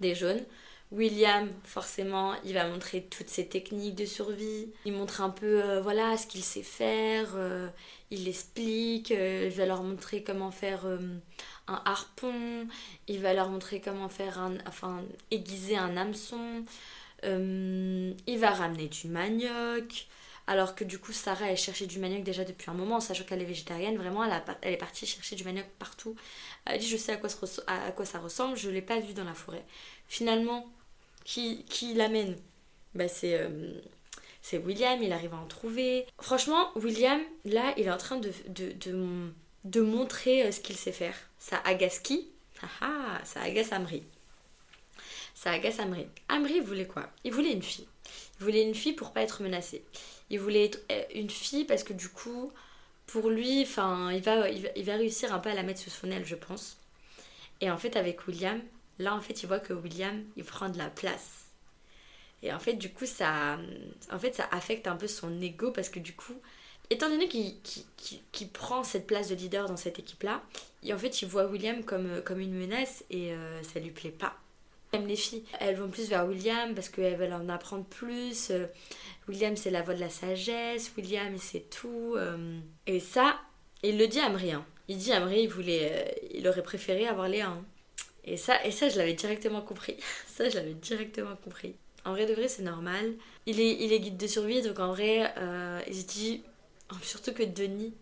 des 0.00 0.14
jaunes. 0.14 0.42
William, 0.94 1.48
forcément, 1.64 2.34
il 2.44 2.54
va 2.54 2.68
montrer 2.68 3.02
toutes 3.02 3.28
ses 3.28 3.48
techniques 3.48 3.96
de 3.96 4.06
survie. 4.06 4.72
Il 4.84 4.92
montre 4.92 5.20
un 5.20 5.30
peu, 5.30 5.62
euh, 5.62 5.80
voilà, 5.80 6.16
ce 6.16 6.26
qu'il 6.26 6.42
sait 6.42 6.62
faire. 6.62 7.32
Euh, 7.34 7.68
il 8.10 8.28
explique. 8.28 9.10
il 9.10 9.50
va 9.50 9.66
leur 9.66 9.82
montrer 9.82 10.22
comment 10.22 10.50
faire 10.50 10.86
un 11.66 11.82
harpon, 11.84 12.66
il 13.08 13.20
va 13.20 13.34
leur 13.34 13.48
montrer 13.48 13.80
comment 13.80 14.08
faire 14.08 14.38
un, 14.38 14.56
enfin, 14.66 15.02
aiguiser 15.30 15.76
un 15.76 15.96
hameçon, 15.96 16.64
euh, 17.24 18.12
il 18.26 18.38
va 18.38 18.50
ramener 18.50 18.88
du 18.88 19.08
manioc. 19.08 20.06
Alors 20.46 20.74
que 20.74 20.84
du 20.84 20.98
coup, 20.98 21.12
Sarah, 21.12 21.50
elle 21.50 21.56
cherchait 21.56 21.86
du 21.86 21.98
manioc 21.98 22.22
déjà 22.22 22.44
depuis 22.44 22.70
un 22.70 22.74
moment, 22.74 23.00
sachant 23.00 23.24
qu'elle 23.24 23.40
est 23.40 23.46
végétarienne. 23.46 23.96
Vraiment, 23.96 24.24
elle, 24.24 24.42
elle, 24.60 24.74
est 24.74 24.76
partie 24.76 25.06
chercher 25.06 25.36
du 25.36 25.44
manioc 25.44 25.64
partout. 25.78 26.16
Elle 26.66 26.80
dit 26.80 26.86
Je 26.86 26.98
sais 26.98 27.12
à 27.12 27.16
quoi, 27.16 27.30
à 27.66 27.92
quoi 27.92 28.04
ça 28.04 28.18
ressemble, 28.18 28.56
je 28.58 28.68
ne 28.68 28.74
l'ai 28.74 28.82
pas 28.82 29.00
vu 29.00 29.14
dans 29.14 29.24
la 29.24 29.32
forêt. 29.32 29.64
Finalement, 30.06 30.70
qui, 31.24 31.94
l'amène 31.94 32.36
bah, 32.94 33.08
C'est. 33.08 33.34
Euh, 33.34 33.80
William, 34.52 35.02
il 35.02 35.12
arrive 35.12 35.34
à 35.34 35.38
en 35.38 35.46
trouver. 35.46 36.06
Franchement, 36.20 36.70
William, 36.76 37.20
là, 37.44 37.74
il 37.76 37.86
est 37.86 37.90
en 37.90 37.96
train 37.96 38.16
de, 38.16 38.30
de, 38.48 38.72
de, 38.72 39.30
de 39.64 39.80
montrer 39.80 40.44
euh, 40.44 40.52
ce 40.52 40.60
qu'il 40.60 40.76
sait 40.76 40.92
faire. 40.92 41.16
Ça 41.38 41.60
agace 41.64 41.98
qui? 41.98 42.28
Ah, 42.62 42.68
ah, 42.82 43.20
ça 43.24 43.42
agace 43.42 43.72
Amri. 43.72 44.02
Ça 45.34 45.52
agace 45.52 45.80
Amri. 45.80 46.06
Amri 46.28 46.60
voulait 46.60 46.86
quoi? 46.86 47.08
Il 47.24 47.32
voulait 47.32 47.52
une 47.52 47.62
fille. 47.62 47.88
Il 48.38 48.44
voulait 48.44 48.62
une 48.62 48.74
fille 48.74 48.92
pour 48.92 49.12
pas 49.12 49.22
être 49.22 49.42
menacé. 49.42 49.82
Il 50.30 50.40
voulait 50.40 50.70
euh, 50.92 51.02
une 51.14 51.30
fille 51.30 51.64
parce 51.64 51.82
que 51.82 51.92
du 51.92 52.08
coup, 52.08 52.52
pour 53.06 53.30
lui, 53.30 53.62
enfin, 53.62 54.12
il 54.12 54.22
va, 54.22 54.48
il 54.50 54.84
va, 54.84 54.96
réussir 54.96 55.34
un 55.34 55.38
peu 55.38 55.50
à 55.50 55.54
la 55.54 55.62
mettre 55.62 55.80
sous 55.80 55.90
son 55.90 56.10
aile, 56.10 56.24
je 56.24 56.34
pense. 56.34 56.78
Et 57.60 57.70
en 57.70 57.78
fait, 57.78 57.96
avec 57.96 58.26
William, 58.26 58.60
là, 58.98 59.14
en 59.14 59.20
fait, 59.20 59.42
il 59.42 59.46
voit 59.46 59.60
que 59.60 59.72
William, 59.72 60.24
il 60.36 60.44
prend 60.44 60.68
de 60.68 60.78
la 60.78 60.90
place. 60.90 61.44
Et 62.42 62.52
en 62.52 62.58
fait, 62.58 62.74
du 62.74 62.92
coup, 62.92 63.06
ça, 63.06 63.58
en 64.12 64.18
fait, 64.18 64.34
ça 64.34 64.46
affecte 64.50 64.86
un 64.86 64.96
peu 64.96 65.08
son 65.08 65.40
ego 65.40 65.70
parce 65.70 65.88
que 65.88 65.98
du 65.98 66.14
coup, 66.14 66.34
étant 66.90 67.08
donné 67.08 67.26
qu'il 67.28 68.48
prend 68.52 68.84
cette 68.84 69.06
place 69.06 69.30
de 69.30 69.34
leader 69.34 69.66
dans 69.66 69.78
cette 69.78 69.98
équipe-là, 69.98 70.42
en 70.92 70.98
fait, 70.98 71.22
il 71.22 71.28
voit 71.28 71.46
William 71.46 71.82
comme, 71.84 72.06
euh, 72.06 72.20
comme 72.20 72.40
une 72.40 72.54
menace 72.54 73.04
et 73.10 73.32
euh, 73.32 73.62
ça 73.62 73.80
lui 73.80 73.90
plaît 73.90 74.10
pas. 74.10 74.36
Même 74.92 75.06
les 75.06 75.16
filles, 75.16 75.44
elles 75.58 75.76
vont 75.76 75.88
plus 75.88 76.08
vers 76.08 76.26
William 76.26 76.74
parce 76.74 76.88
qu'elles 76.88 77.16
veulent 77.16 77.32
en 77.32 77.48
apprendre 77.48 77.84
plus. 77.84 78.50
Euh, 78.50 78.66
William, 79.26 79.56
c'est 79.56 79.70
la 79.70 79.82
voix 79.82 79.94
de 79.94 80.00
la 80.00 80.10
sagesse. 80.10 80.92
William, 80.96 81.34
c'est 81.38 81.68
tout. 81.70 82.16
Et 82.86 83.00
ça, 83.00 83.40
il 83.82 83.98
le 83.98 84.06
dit 84.06 84.20
à 84.20 84.26
Amri. 84.26 84.52
Hein. 84.52 84.64
Il 84.86 84.98
dit 84.98 85.12
à 85.12 85.16
Amri, 85.16 85.40
il, 85.40 85.48
voulait, 85.48 86.14
il 86.32 86.46
aurait 86.46 86.62
préféré 86.62 87.08
avoir 87.08 87.26
Léa. 87.26 87.48
Hein. 87.48 87.64
Et 88.24 88.36
ça, 88.36 88.64
et 88.64 88.70
ça, 88.70 88.88
je 88.88 88.98
l'avais 88.98 89.14
directement 89.14 89.60
compris. 89.60 89.96
ça, 90.26 90.48
je 90.48 90.56
l'avais 90.56 90.74
directement 90.74 91.36
compris. 91.36 91.74
En 92.04 92.12
vrai 92.12 92.26
de 92.26 92.34
vrai, 92.34 92.48
c'est 92.48 92.62
normal. 92.62 93.14
Il 93.46 93.60
est, 93.60 93.76
il 93.80 93.98
guide 94.00 94.16
de 94.16 94.26
survie, 94.26 94.62
donc 94.62 94.78
en 94.78 94.88
vrai, 94.92 95.32
il 95.86 95.94
se 95.94 96.06
dit 96.06 96.42
Surtout 97.02 97.32
que 97.32 97.42
Denis 97.42 97.94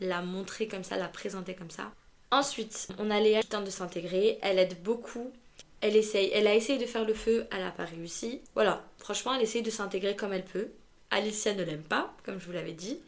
l'a 0.00 0.22
montré 0.22 0.68
comme 0.68 0.84
ça, 0.84 0.96
l'a 0.96 1.08
présenté 1.08 1.54
comme 1.54 1.70
ça. 1.70 1.92
Ensuite, 2.30 2.88
on 2.98 3.10
a 3.10 3.20
Léa 3.20 3.40
qui 3.40 3.48
tente 3.48 3.64
de 3.64 3.70
s'intégrer. 3.70 4.38
Elle 4.42 4.58
aide 4.58 4.82
beaucoup. 4.82 5.32
Elle 5.80 5.96
essaye. 5.96 6.30
Elle 6.34 6.46
a 6.46 6.54
essayé 6.54 6.78
de 6.78 6.86
faire 6.86 7.04
le 7.04 7.14
feu, 7.14 7.46
elle 7.52 7.60
n'a 7.60 7.70
pas 7.70 7.84
réussi. 7.84 8.40
Voilà, 8.54 8.84
franchement, 8.98 9.34
elle 9.34 9.42
essaye 9.42 9.62
de 9.62 9.70
s'intégrer 9.70 10.16
comme 10.16 10.32
elle 10.32 10.44
peut. 10.44 10.70
Alicia 11.10 11.54
ne 11.54 11.62
l'aime 11.62 11.82
pas, 11.82 12.14
comme 12.24 12.40
je 12.40 12.46
vous 12.46 12.52
l'avais 12.52 12.72
dit. 12.72 12.98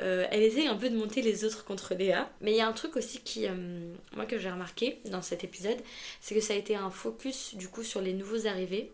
Euh, 0.00 0.26
elle 0.30 0.42
essaye 0.42 0.66
un 0.66 0.76
peu 0.76 0.90
de 0.90 0.96
monter 0.96 1.22
les 1.22 1.44
autres 1.44 1.64
contre 1.64 1.94
Léa. 1.94 2.30
Mais 2.40 2.52
il 2.52 2.56
y 2.56 2.60
a 2.60 2.68
un 2.68 2.72
truc 2.72 2.96
aussi 2.96 3.20
qui, 3.20 3.46
euh, 3.46 3.94
moi 4.14 4.26
que 4.26 4.38
j'ai 4.38 4.50
remarqué 4.50 5.00
dans 5.06 5.22
cet 5.22 5.44
épisode, 5.44 5.78
c'est 6.20 6.34
que 6.34 6.40
ça 6.40 6.54
a 6.54 6.56
été 6.56 6.76
un 6.76 6.90
focus 6.90 7.54
du 7.54 7.68
coup 7.68 7.82
sur 7.82 8.00
les 8.00 8.12
nouveaux 8.12 8.46
arrivés, 8.46 8.92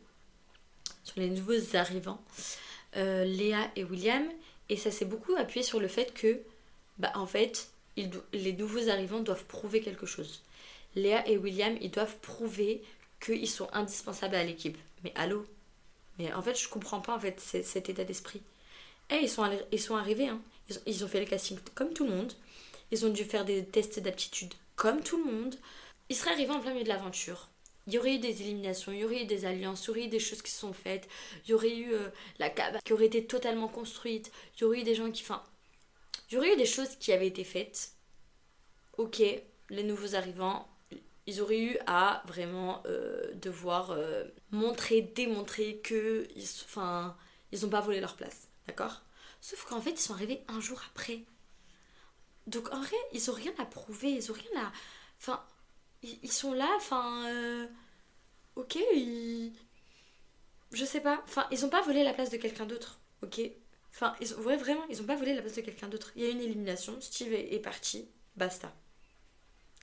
sur 1.04 1.20
les 1.20 1.30
nouveaux 1.30 1.76
arrivants, 1.76 2.22
euh, 2.96 3.24
Léa 3.24 3.70
et 3.76 3.84
William. 3.84 4.24
Et 4.68 4.76
ça 4.76 4.90
s'est 4.90 5.04
beaucoup 5.04 5.34
appuyé 5.36 5.64
sur 5.64 5.80
le 5.80 5.88
fait 5.88 6.14
que, 6.14 6.40
bah 6.98 7.12
en 7.14 7.26
fait, 7.26 7.70
les 7.96 8.52
nouveaux 8.52 8.88
arrivants 8.88 9.20
doivent 9.20 9.44
prouver 9.44 9.80
quelque 9.80 10.06
chose. 10.06 10.42
Léa 10.94 11.26
et 11.28 11.36
William, 11.36 11.76
ils 11.80 11.90
doivent 11.90 12.16
prouver 12.18 12.82
qu'ils 13.20 13.48
sont 13.48 13.68
indispensables 13.72 14.34
à 14.34 14.44
l'équipe. 14.44 14.78
Mais 15.04 15.12
allô? 15.16 15.44
Mais 16.20 16.32
en 16.34 16.42
fait, 16.42 16.58
je 16.60 16.68
comprends 16.68 17.00
pas 17.00 17.14
en 17.14 17.18
fait 17.18 17.40
cet 17.40 17.88
état 17.88 18.04
d'esprit. 18.04 18.42
Eh, 19.10 19.20
ils, 19.22 19.28
sont, 19.28 19.48
ils 19.72 19.80
sont 19.80 19.96
arrivés, 19.96 20.28
hein. 20.28 20.40
ils, 20.86 21.02
ont, 21.02 21.08
fait 21.08 21.20
le 21.20 21.26
casting 21.26 21.58
comme 21.74 21.94
tout 21.94 22.04
le 22.04 22.14
monde. 22.14 22.34
Ils 22.90 23.06
ont 23.06 23.08
dû 23.08 23.24
faire 23.24 23.46
des 23.46 23.64
tests 23.64 24.00
d'aptitude 24.00 24.52
comme 24.76 25.02
tout 25.02 25.16
le 25.16 25.32
monde. 25.32 25.56
Ils 26.10 26.16
seraient 26.16 26.32
arrivés 26.32 26.52
en 26.52 26.60
plein 26.60 26.72
milieu 26.72 26.84
de 26.84 26.88
l'aventure. 26.88 27.48
Il 27.86 27.94
y 27.94 27.98
aurait 27.98 28.16
eu 28.16 28.18
des 28.18 28.42
éliminations, 28.42 28.92
il 28.92 28.98
y 28.98 29.04
aurait 29.04 29.22
eu 29.22 29.26
des 29.26 29.46
alliances, 29.46 29.84
il 29.84 29.86
y 29.86 29.90
aurait 29.90 30.04
eu 30.04 30.08
des 30.08 30.20
choses 30.20 30.42
qui 30.42 30.50
se 30.50 30.60
sont 30.60 30.74
faites, 30.74 31.08
il 31.44 31.50
y 31.50 31.54
aurait 31.54 31.74
eu 31.74 31.94
euh, 31.94 32.08
la 32.38 32.50
cabane 32.50 32.82
qui 32.84 32.92
aurait 32.92 33.06
été 33.06 33.24
totalement 33.24 33.68
construite, 33.68 34.30
il 34.56 34.60
y 34.60 34.64
aurait 34.64 34.80
eu 34.80 34.84
des 34.84 34.94
gens 34.94 35.10
qui. 35.10 35.22
Enfin, 35.22 35.42
il 36.30 36.34
y 36.34 36.36
aurait 36.36 36.52
eu 36.52 36.56
des 36.56 36.66
choses 36.66 36.94
qui 37.00 37.12
avaient 37.12 37.26
été 37.26 37.42
faites. 37.42 37.92
Ok, 38.98 39.22
les 39.70 39.82
nouveaux 39.82 40.14
arrivants, 40.14 40.68
ils 41.30 41.40
auraient 41.40 41.60
eu 41.60 41.78
à 41.86 42.22
vraiment 42.26 42.82
euh, 42.86 43.32
devoir 43.34 43.92
euh, 43.92 44.24
montrer, 44.50 45.00
démontrer 45.00 45.78
que 45.78 46.26
ils, 46.34 46.48
enfin, 46.64 47.16
ils 47.52 47.62
n'ont 47.62 47.68
pas 47.68 47.80
volé 47.80 48.00
leur 48.00 48.16
place. 48.16 48.48
D'accord? 48.66 49.02
Sauf 49.40 49.64
qu'en 49.64 49.80
fait, 49.80 49.92
ils 49.92 50.00
sont 50.00 50.14
arrivés 50.14 50.42
un 50.48 50.60
jour 50.60 50.82
après. 50.90 51.24
Donc 52.46 52.72
en 52.72 52.80
vrai, 52.80 52.96
ils 53.12 53.30
ont 53.30 53.34
rien 53.34 53.52
à 53.58 53.64
prouver, 53.64 54.10
ils 54.10 54.30
ont 54.30 54.34
rien 54.34 54.64
à. 54.64 54.72
Enfin, 55.18 55.44
ils, 56.02 56.32
sont 56.32 56.52
là, 56.52 56.68
enfin. 56.76 57.24
Euh, 57.28 57.66
ok, 58.56 58.76
ils. 58.94 59.52
Je 60.72 60.84
sais 60.84 61.00
pas. 61.00 61.22
Enfin, 61.24 61.46
ils 61.52 61.64
ont 61.64 61.70
pas 61.70 61.82
volé 61.82 62.02
la 62.02 62.12
place 62.12 62.30
de 62.30 62.38
quelqu'un 62.38 62.66
d'autre. 62.66 62.98
Ok? 63.22 63.40
Enfin, 63.92 64.16
ils 64.20 64.34
ont, 64.34 64.40
vraiment, 64.40 64.84
ils 64.88 65.00
ont 65.00 65.06
pas 65.06 65.16
volé 65.16 65.34
la 65.34 65.42
place 65.42 65.54
de 65.54 65.60
quelqu'un 65.60 65.88
d'autre. 65.88 66.10
Il 66.16 66.22
y 66.22 66.26
a 66.26 66.30
une 66.30 66.40
élimination, 66.40 67.00
Steve 67.00 67.32
est 67.32 67.60
parti, 67.60 68.08
basta 68.36 68.72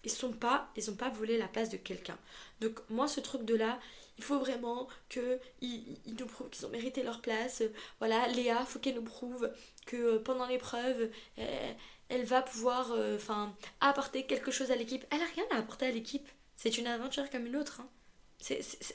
ils 0.04 0.12
sont 0.12 0.32
pas 0.32 0.70
ils 0.76 0.90
ont 0.90 0.96
pas 0.96 1.10
volé 1.10 1.38
la 1.38 1.48
place 1.48 1.70
de 1.70 1.78
quelqu'un. 1.78 2.18
Donc 2.62 2.80
moi 2.90 3.08
ce 3.08 3.20
truc 3.20 3.44
de 3.44 3.56
là 3.56 3.80
il 4.18 4.24
faut 4.24 4.40
vraiment 4.40 4.88
que 5.10 5.40
ils, 5.62 5.98
nous 6.20 6.26
prouvent 6.26 6.50
qu'ils 6.50 6.66
ont 6.66 6.70
mérité 6.70 7.04
leur 7.04 7.22
place. 7.22 7.64
Voilà 8.00 8.28
Léa 8.30 8.66
faut 8.66 8.80
qu'elle 8.80 8.96
nous 8.96 9.02
prouve 9.04 9.52
que 9.86 9.98
euh, 9.98 10.20
pendant 10.20 10.48
l'épreuve 10.48 11.10
elle, 12.10 12.26
va 12.26 12.42
pouvoir 12.42 12.92
euh, 12.92 13.16
enfin 13.18 13.56
apporter 13.82 14.26
quelque 14.26 14.52
chose 14.52 14.72
à 14.72 14.76
l'équipe. 14.76 15.06
Elle 15.12 15.22
a 15.22 15.26
rien 15.36 15.46
à 15.52 15.58
apporter 15.58 15.86
à 15.86 15.92
l'équipe. 15.92 16.28
C'est 16.56 16.78
une 16.78 16.88
aventure 16.88 17.30
comme 17.30 17.46
une 17.46 17.56
autre 17.56 17.82
hein. 17.82 17.90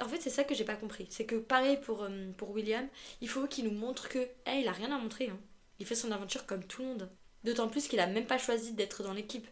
en 0.00 0.08
fait 0.08 0.20
c'est 0.20 0.30
ça 0.30 0.44
que 0.44 0.54
j'ai 0.54 0.64
pas 0.64 0.76
compris. 0.76 1.06
C'est 1.10 1.26
que 1.26 1.36
pareil 1.36 1.78
pour, 1.80 2.02
euh, 2.02 2.32
pour 2.36 2.50
William 2.50 2.88
il 3.20 3.28
faut 3.28 3.46
qu'il 3.46 3.64
nous 3.64 3.78
montre 3.78 4.08
que 4.08 4.28
il 4.46 4.68
a 4.68 4.72
rien 4.72 4.92
à 4.92 4.98
montrer 4.98 5.28
hein. 5.28 5.38
il 5.78 5.86
fait 5.86 5.94
son 5.94 6.10
aventure 6.12 6.46
comme 6.46 6.64
tout 6.64 6.82
le 6.82 6.88
monde. 6.88 7.10
D'autant 7.44 7.68
plus 7.68 7.88
qu'il 7.88 7.98
a 7.98 8.06
même 8.06 8.26
pas 8.26 8.38
choisi 8.38 8.72
d'être 8.72 9.02
dans 9.02 9.12
l'équipe 9.12 9.48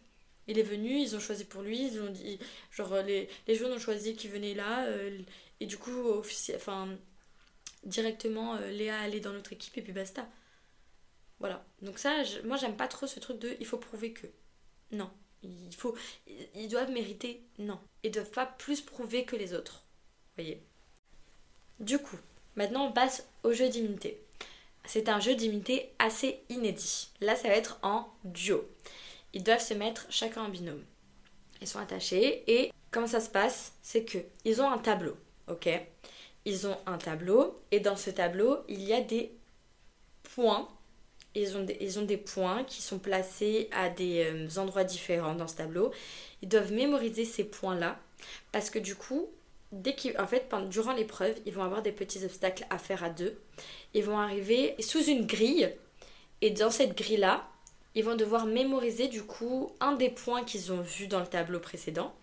il 0.47 0.59
est 0.59 0.63
venu, 0.63 0.99
ils 0.99 1.15
ont 1.15 1.19
choisi 1.19 1.45
pour 1.45 1.61
lui, 1.61 1.87
ils 1.87 2.01
ont 2.01 2.09
dit, 2.09 2.39
genre 2.71 2.95
les, 3.01 3.29
les 3.47 3.55
jeunes 3.55 3.73
ont 3.73 3.79
choisi 3.79 4.15
qu'il 4.15 4.31
venait 4.31 4.53
là, 4.53 4.85
euh, 4.85 5.19
et 5.59 5.65
du 5.65 5.77
coup, 5.77 5.91
officiel, 5.91 6.57
enfin, 6.57 6.89
directement, 7.83 8.55
euh, 8.55 8.71
Léa 8.71 8.99
allait 8.99 9.19
dans 9.19 9.33
notre 9.33 9.53
équipe 9.53 9.77
et 9.77 9.81
puis 9.81 9.93
basta. 9.93 10.27
Voilà. 11.39 11.65
Donc 11.81 11.97
ça, 11.97 12.23
moi 12.45 12.57
j'aime 12.57 12.75
pas 12.75 12.87
trop 12.87 13.07
ce 13.07 13.19
truc 13.19 13.39
de 13.39 13.55
il 13.59 13.65
faut 13.65 13.77
prouver 13.77 14.13
que. 14.13 14.27
Non. 14.91 15.09
Il 15.43 15.75
faut, 15.75 15.95
ils 16.55 16.67
doivent 16.67 16.91
mériter, 16.91 17.41
non. 17.57 17.79
Ils 18.03 18.11
doivent 18.11 18.29
pas 18.29 18.45
plus 18.45 18.81
prouver 18.81 19.25
que 19.25 19.35
les 19.35 19.53
autres. 19.53 19.85
Voyez. 20.35 20.63
Du 21.79 21.97
coup, 21.97 22.19
maintenant 22.55 22.87
on 22.87 22.91
passe 22.91 23.27
au 23.43 23.51
jeu 23.51 23.67
d'immunité. 23.69 24.23
C'est 24.85 25.09
un 25.09 25.19
jeu 25.19 25.35
d'immunité 25.35 25.93
assez 25.99 26.43
inédit. 26.49 27.09
Là, 27.21 27.35
ça 27.35 27.47
va 27.47 27.55
être 27.55 27.79
en 27.81 28.11
duo 28.23 28.67
ils 29.33 29.43
doivent 29.43 29.63
se 29.65 29.73
mettre 29.73 30.05
chacun 30.09 30.43
en 30.43 30.49
binôme. 30.49 30.83
Ils 31.61 31.67
sont 31.67 31.79
attachés 31.79 32.43
et 32.47 32.71
comment 32.89 33.07
ça 33.07 33.19
se 33.19 33.29
passe? 33.29 33.73
C'est 33.81 34.03
que 34.03 34.17
ils 34.45 34.61
ont 34.61 34.69
un 34.69 34.77
tableau, 34.77 35.15
ok? 35.47 35.69
Ils 36.45 36.67
ont 36.67 36.77
un 36.85 36.97
tableau 36.97 37.55
et 37.71 37.79
dans 37.79 37.95
ce 37.95 38.09
tableau 38.09 38.59
il 38.67 38.81
y 38.83 38.93
a 38.93 39.01
des 39.01 39.31
points. 40.35 40.67
Ils 41.33 41.55
ont 41.55 41.63
des, 41.63 41.77
ils 41.79 41.97
ont 41.97 42.03
des 42.03 42.17
points 42.17 42.65
qui 42.65 42.81
sont 42.81 42.99
placés 42.99 43.69
à 43.71 43.89
des 43.89 44.25
euh, 44.25 44.59
endroits 44.59 44.83
différents 44.83 45.35
dans 45.35 45.47
ce 45.47 45.55
tableau. 45.55 45.91
Ils 46.41 46.49
doivent 46.49 46.73
mémoriser 46.73 47.23
ces 47.23 47.45
points-là 47.45 47.97
parce 48.51 48.69
que 48.69 48.79
du 48.79 48.95
coup, 48.95 49.29
dès 49.71 49.95
en 50.19 50.27
fait, 50.27 50.49
pendant, 50.49 50.67
durant 50.67 50.93
l'épreuve, 50.93 51.35
ils 51.45 51.53
vont 51.53 51.63
avoir 51.63 51.81
des 51.81 51.93
petits 51.93 52.25
obstacles 52.25 52.65
à 52.69 52.77
faire 52.77 53.03
à 53.03 53.09
deux. 53.09 53.39
Ils 53.93 54.03
vont 54.03 54.17
arriver 54.17 54.75
sous 54.79 55.03
une 55.03 55.25
grille 55.25 55.73
et 56.41 56.49
dans 56.49 56.71
cette 56.71 56.97
grille-là, 56.97 57.47
ils 57.95 58.03
vont 58.03 58.15
devoir 58.15 58.45
mémoriser 58.45 59.07
du 59.07 59.23
coup 59.23 59.71
un 59.79 59.93
des 59.93 60.09
points 60.09 60.43
qu'ils 60.43 60.71
ont 60.71 60.81
vus 60.81 61.07
dans 61.07 61.19
le 61.19 61.27
tableau 61.27 61.59
précédent. 61.59 62.13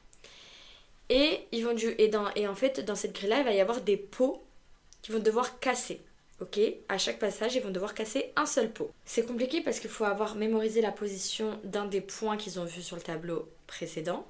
Et, 1.11 1.41
ils 1.53 1.65
vont 1.65 1.75
du, 1.75 1.95
et, 1.99 2.09
dans, 2.09 2.31
et 2.35 2.47
en 2.47 2.55
fait, 2.55 2.81
dans 2.81 2.95
cette 2.95 3.15
grille-là, 3.15 3.39
il 3.39 3.45
va 3.45 3.53
y 3.53 3.61
avoir 3.61 3.81
des 3.81 3.97
pots 3.97 4.43
qu'ils 5.03 5.15
vont 5.15 5.21
devoir 5.21 5.59
casser. 5.59 6.01
Ok? 6.41 6.61
À 6.89 6.99
chaque 6.99 7.19
passage, 7.19 7.55
ils 7.55 7.63
vont 7.63 7.71
devoir 7.71 7.95
casser 7.95 8.33
un 8.37 8.47
seul 8.47 8.71
pot. 8.71 8.91
C'est 9.05 9.27
compliqué 9.27 9.61
parce 9.61 9.81
qu'il 9.81 9.91
faut 9.91 10.05
avoir 10.05 10.37
mémorisé 10.37 10.81
la 10.81 10.93
position 10.93 11.59
d'un 11.65 11.87
des 11.87 12.01
points 12.01 12.37
qu'ils 12.37 12.61
ont 12.61 12.65
vus 12.65 12.83
sur 12.83 12.97
le 12.97 13.03
tableau 13.03 13.49
précédent. 13.67 14.27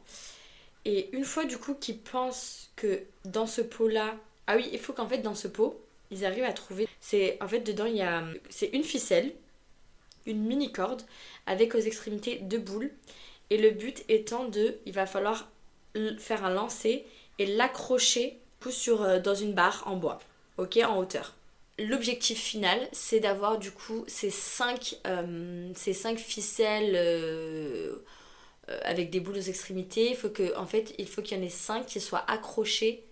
Et 0.85 1.11
une 1.13 1.25
fois 1.25 1.45
du 1.45 1.59
coup 1.59 1.75
qu'ils 1.75 1.99
pensent 1.99 2.71
que 2.77 3.03
dans 3.25 3.47
ce 3.47 3.61
pot-là... 3.61 4.15
Ah 4.47 4.57
oui, 4.57 4.69
il 4.73 4.79
faut 4.79 4.95
qu'en 4.95 5.07
fait 5.07 5.19
dans 5.19 5.35
ce 5.35 5.49
pot, 5.49 5.79
ils 6.11 6.25
arrivent 6.25 6.45
à 6.45 6.53
trouver... 6.53 6.89
C'est 7.01 7.37
En 7.43 7.49
fait, 7.49 7.61
dedans, 7.61 7.85
il 7.85 7.97
y 7.97 8.03
a... 8.03 8.25
C'est 8.49 8.69
une 8.69 8.85
ficelle 8.85 9.33
une 10.29 10.45
mini 10.45 10.71
corde 10.71 11.03
avec 11.47 11.75
aux 11.75 11.81
extrémités 11.81 12.37
deux 12.37 12.59
boules. 12.59 12.93
Et 13.51 13.57
le 13.57 13.71
but 13.71 14.05
étant 14.09 14.45
de, 14.45 14.77
il 14.87 14.93
va 14.93 15.07
falloir 15.07 15.49
faire 16.19 16.45
un 16.45 16.51
lancer 16.51 17.07
et 17.39 17.47
l'accrocher 17.47 18.39
sur, 18.71 19.03
euh, 19.03 19.21
dans 19.21 19.35
une 19.35 19.55
barre 19.55 19.83
en 19.87 19.97
bois, 19.97 20.19
ok, 20.59 20.79
en 20.85 20.99
hauteur. 20.99 21.35
L'objectif 21.79 22.39
final, 22.39 22.79
c'est 22.93 23.21
d'avoir 23.21 23.59
du 23.59 23.71
coup 23.71 24.05
ces 24.07 24.31
cinq, 24.31 24.99
euh, 25.07 25.71
ces 25.75 25.95
cinq 25.95 26.19
ficelles 26.19 26.93
euh, 26.95 27.95
avec 28.83 29.11
des 29.11 29.21
boules 29.21 29.39
aux 29.39 29.41
extrémités. 29.41 30.11
Il 30.11 30.17
faut 30.17 30.29
que, 30.29 30.55
en 30.57 30.67
fait, 30.67 30.95
il 30.99 31.07
faut 31.07 31.23
qu'il 31.23 31.39
y 31.39 31.41
en 31.41 31.45
ait 31.45 31.49
cinq 31.49 31.87
qui 31.87 32.01
soient 32.01 32.25
accrochés 32.29 33.05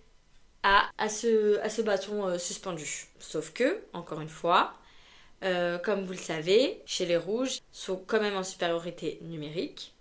à, 0.63 0.89
à, 0.97 1.09
ce, 1.09 1.57
à 1.61 1.69
ce 1.69 1.81
bâton 1.81 2.37
suspendu. 2.37 3.07
Sauf 3.19 3.53
que, 3.53 3.81
encore 3.93 4.21
une 4.21 4.29
fois, 4.29 4.73
euh, 5.43 5.77
comme 5.77 6.03
vous 6.03 6.13
le 6.13 6.17
savez, 6.17 6.81
chez 6.85 7.05
les 7.05 7.17
rouges, 7.17 7.59
sont 7.71 7.97
quand 7.97 8.21
même 8.21 8.35
en 8.35 8.43
supériorité 8.43 9.19
numérique. 9.21 9.93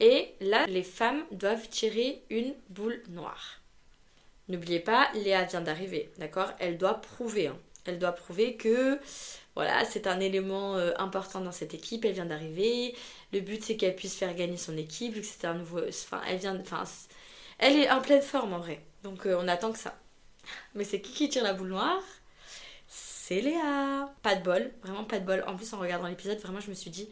Et 0.00 0.34
là, 0.40 0.66
les 0.66 0.82
femmes 0.82 1.24
doivent 1.32 1.68
tirer 1.68 2.22
une 2.30 2.54
boule 2.70 3.02
noire. 3.08 3.60
N'oubliez 4.48 4.80
pas, 4.80 5.10
Léa 5.14 5.44
vient 5.44 5.60
d'arriver, 5.60 6.10
d'accord? 6.18 6.52
Elle 6.58 6.78
doit 6.78 6.94
prouver. 6.94 7.48
Hein. 7.48 7.58
Elle 7.84 7.98
doit 7.98 8.12
prouver 8.12 8.56
que 8.56 8.98
voilà, 9.54 9.84
c'est 9.84 10.06
un 10.06 10.20
élément 10.20 10.76
euh, 10.76 10.92
important 10.98 11.40
dans 11.40 11.52
cette 11.52 11.74
équipe. 11.74 12.04
Elle 12.04 12.12
vient 12.12 12.26
d'arriver. 12.26 12.94
Le 13.32 13.40
but, 13.40 13.62
c'est 13.64 13.76
qu'elle 13.76 13.96
puisse 13.96 14.14
faire 14.14 14.34
gagner 14.34 14.56
son 14.56 14.76
équipe, 14.76 15.14
vu 15.14 15.20
que 15.20 15.26
c'est 15.26 15.46
un 15.46 15.54
nouveau. 15.54 15.80
Enfin, 15.88 16.22
elle 16.28 16.38
vient. 16.38 16.58
Enfin, 16.60 16.84
elle 17.58 17.76
est 17.76 17.90
en 17.90 18.00
pleine 18.00 18.22
forme 18.22 18.52
en 18.52 18.60
vrai. 18.60 18.80
Donc, 19.02 19.26
euh, 19.26 19.36
on 19.38 19.48
attend 19.48 19.72
que 19.72 19.78
ça. 19.78 19.98
Mais 20.74 20.84
c'est 20.84 21.00
qui 21.00 21.12
qui 21.12 21.28
tire 21.28 21.42
la 21.42 21.54
boule 21.54 21.68
noire? 21.68 22.02
C'est 23.28 23.42
Léa. 23.42 24.10
Pas 24.22 24.36
de 24.36 24.42
bol, 24.42 24.72
vraiment 24.82 25.04
pas 25.04 25.18
de 25.18 25.26
bol. 25.26 25.44
En 25.46 25.54
plus, 25.54 25.70
en 25.74 25.78
regardant 25.78 26.08
l'épisode, 26.08 26.38
vraiment, 26.38 26.60
je 26.60 26.70
me 26.70 26.74
suis 26.74 26.90
dit, 26.90 27.10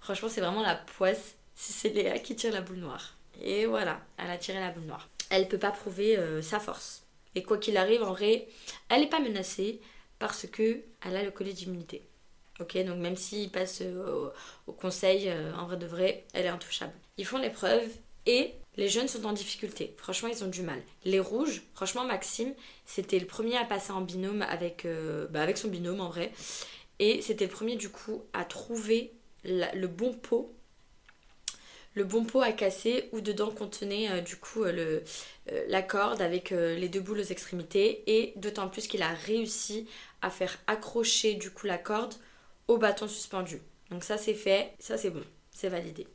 franchement, 0.00 0.28
c'est 0.28 0.40
vraiment 0.40 0.62
la 0.62 0.76
poisse 0.76 1.34
si 1.56 1.72
c'est 1.72 1.88
Léa 1.88 2.20
qui 2.20 2.36
tire 2.36 2.52
la 2.52 2.60
boule 2.60 2.76
noire. 2.76 3.16
Et 3.42 3.66
voilà, 3.66 4.00
elle 4.18 4.30
a 4.30 4.38
tiré 4.38 4.60
la 4.60 4.70
boule 4.70 4.84
noire. 4.84 5.08
Elle 5.30 5.48
peut 5.48 5.58
pas 5.58 5.72
prouver 5.72 6.16
euh, 6.16 6.42
sa 6.42 6.60
force. 6.60 7.02
Et 7.34 7.42
quoi 7.42 7.58
qu'il 7.58 7.76
arrive, 7.76 8.04
en 8.04 8.12
vrai, 8.12 8.46
elle 8.88 9.00
n'est 9.00 9.08
pas 9.08 9.18
menacée 9.18 9.80
parce 10.20 10.46
que 10.46 10.80
elle 11.04 11.16
a 11.16 11.24
le 11.24 11.32
collier 11.32 11.52
d'immunité. 11.52 12.06
Ok, 12.60 12.76
donc 12.84 12.98
même 12.98 13.16
s'il 13.16 13.50
passe 13.50 13.82
euh, 13.82 14.30
au, 14.68 14.72
conseil, 14.72 15.28
euh, 15.28 15.52
en 15.54 15.66
vrai 15.66 15.76
de 15.76 15.86
vrai, 15.86 16.24
elle 16.34 16.46
est 16.46 16.50
intouchable. 16.50 16.94
Ils 17.16 17.26
font 17.26 17.38
l'épreuve 17.38 17.88
et 18.28 18.52
les 18.76 18.88
jeunes 18.88 19.08
sont 19.08 19.24
en 19.24 19.32
difficulté. 19.32 19.94
Franchement, 19.96 20.28
ils 20.28 20.44
ont 20.44 20.48
du 20.48 20.62
mal. 20.62 20.80
Les 21.04 21.18
rouges, 21.18 21.62
franchement, 21.74 22.04
Maxime, 22.04 22.54
c'était 22.86 23.18
le 23.18 23.26
premier 23.26 23.56
à 23.56 23.64
passer 23.64 23.90
en 23.90 24.02
binôme 24.02 24.42
avec, 24.42 24.84
euh, 24.84 25.26
bah, 25.28 25.52
son 25.56 25.68
binôme 25.68 26.00
en 26.00 26.10
vrai. 26.10 26.30
Et 27.00 27.22
c'était 27.22 27.46
le 27.46 27.50
premier 27.50 27.74
du 27.74 27.88
coup 27.88 28.22
à 28.32 28.44
trouver 28.44 29.12
le 29.44 29.86
bon 29.86 30.12
pot. 30.12 30.54
Le 31.94 32.04
bon 32.04 32.24
pot 32.24 32.40
à 32.40 32.52
casser 32.52 33.08
où 33.12 33.20
dedans 33.20 33.50
contenait 33.50 34.10
euh, 34.10 34.20
du 34.20 34.36
coup 34.36 34.62
euh, 34.62 35.00
la 35.68 35.82
corde 35.82 36.20
avec 36.20 36.50
les 36.50 36.88
deux 36.88 37.00
boules 37.00 37.20
aux 37.20 37.22
extrémités. 37.22 38.04
Et 38.06 38.34
d'autant 38.36 38.68
plus 38.68 38.86
qu'il 38.86 39.02
a 39.02 39.08
réussi 39.08 39.88
à 40.22 40.30
faire 40.30 40.56
accrocher 40.66 41.34
du 41.34 41.50
coup 41.50 41.66
la 41.66 41.78
corde 41.78 42.14
au 42.68 42.76
bâton 42.76 43.08
suspendu. 43.08 43.60
Donc 43.90 44.04
ça 44.04 44.18
c'est 44.18 44.34
fait, 44.34 44.74
ça 44.78 44.98
c'est 44.98 45.10
bon, 45.10 45.24
c'est 45.50 45.70
validé. 45.70 46.06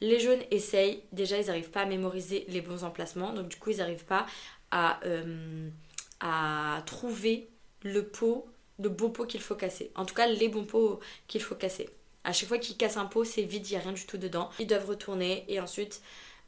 Les 0.00 0.18
jaunes 0.18 0.42
essayent, 0.50 1.02
déjà 1.12 1.38
ils 1.38 1.46
n'arrivent 1.46 1.70
pas 1.70 1.82
à 1.82 1.86
mémoriser 1.86 2.44
les 2.48 2.60
bons 2.60 2.84
emplacements, 2.84 3.32
donc 3.32 3.48
du 3.48 3.56
coup 3.56 3.70
ils 3.70 3.78
n'arrivent 3.78 4.06
pas 4.06 4.26
à, 4.70 5.00
euh, 5.04 5.68
à 6.20 6.82
trouver 6.86 7.48
le 7.82 8.06
pot, 8.06 8.46
le 8.78 8.88
bon 8.88 9.10
pot 9.10 9.26
qu'il 9.26 9.40
faut 9.40 9.54
casser. 9.54 9.90
En 9.94 10.06
tout 10.06 10.14
cas 10.14 10.26
les 10.26 10.48
bons 10.48 10.64
pots 10.64 11.00
qu'il 11.28 11.42
faut 11.42 11.54
casser. 11.54 11.90
À 12.24 12.32
chaque 12.32 12.48
fois 12.48 12.58
qu'ils 12.58 12.76
cassent 12.76 12.96
un 12.98 13.06
pot, 13.06 13.24
c'est 13.24 13.42
vide, 13.42 13.66
il 13.66 13.72
n'y 13.72 13.76
a 13.76 13.80
rien 13.80 13.92
du 13.92 14.06
tout 14.06 14.18
dedans. 14.18 14.50
Ils 14.58 14.66
doivent 14.66 14.86
retourner 14.86 15.44
et 15.48 15.60
ensuite 15.60 16.02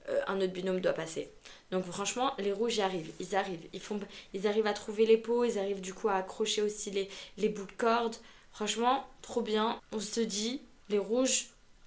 euh, 0.08 0.20
un 0.26 0.40
autre 0.40 0.52
binôme 0.52 0.80
doit 0.80 0.92
passer. 0.92 1.30
Donc 1.70 1.84
franchement, 1.84 2.34
les 2.38 2.52
rouges 2.52 2.76
y 2.76 2.82
arrivent, 2.82 3.12
ils 3.20 3.34
arrivent, 3.34 3.66
ils, 3.72 3.80
font, 3.80 3.98
ils 4.34 4.46
arrivent 4.46 4.66
à 4.66 4.72
trouver 4.74 5.06
les 5.06 5.16
pots, 5.16 5.44
ils 5.44 5.58
arrivent 5.58 5.80
du 5.80 5.94
coup 5.94 6.08
à 6.08 6.14
accrocher 6.16 6.62
aussi 6.62 6.90
les, 6.90 7.08
les 7.38 7.48
bouts 7.48 7.66
de 7.66 7.72
corde. 7.72 8.16
Franchement, 8.52 9.06
trop 9.22 9.40
bien. 9.40 9.80
On 9.92 10.00
se 10.00 10.20
dit, 10.20 10.60
les 10.90 10.98
rouges, 10.98 11.46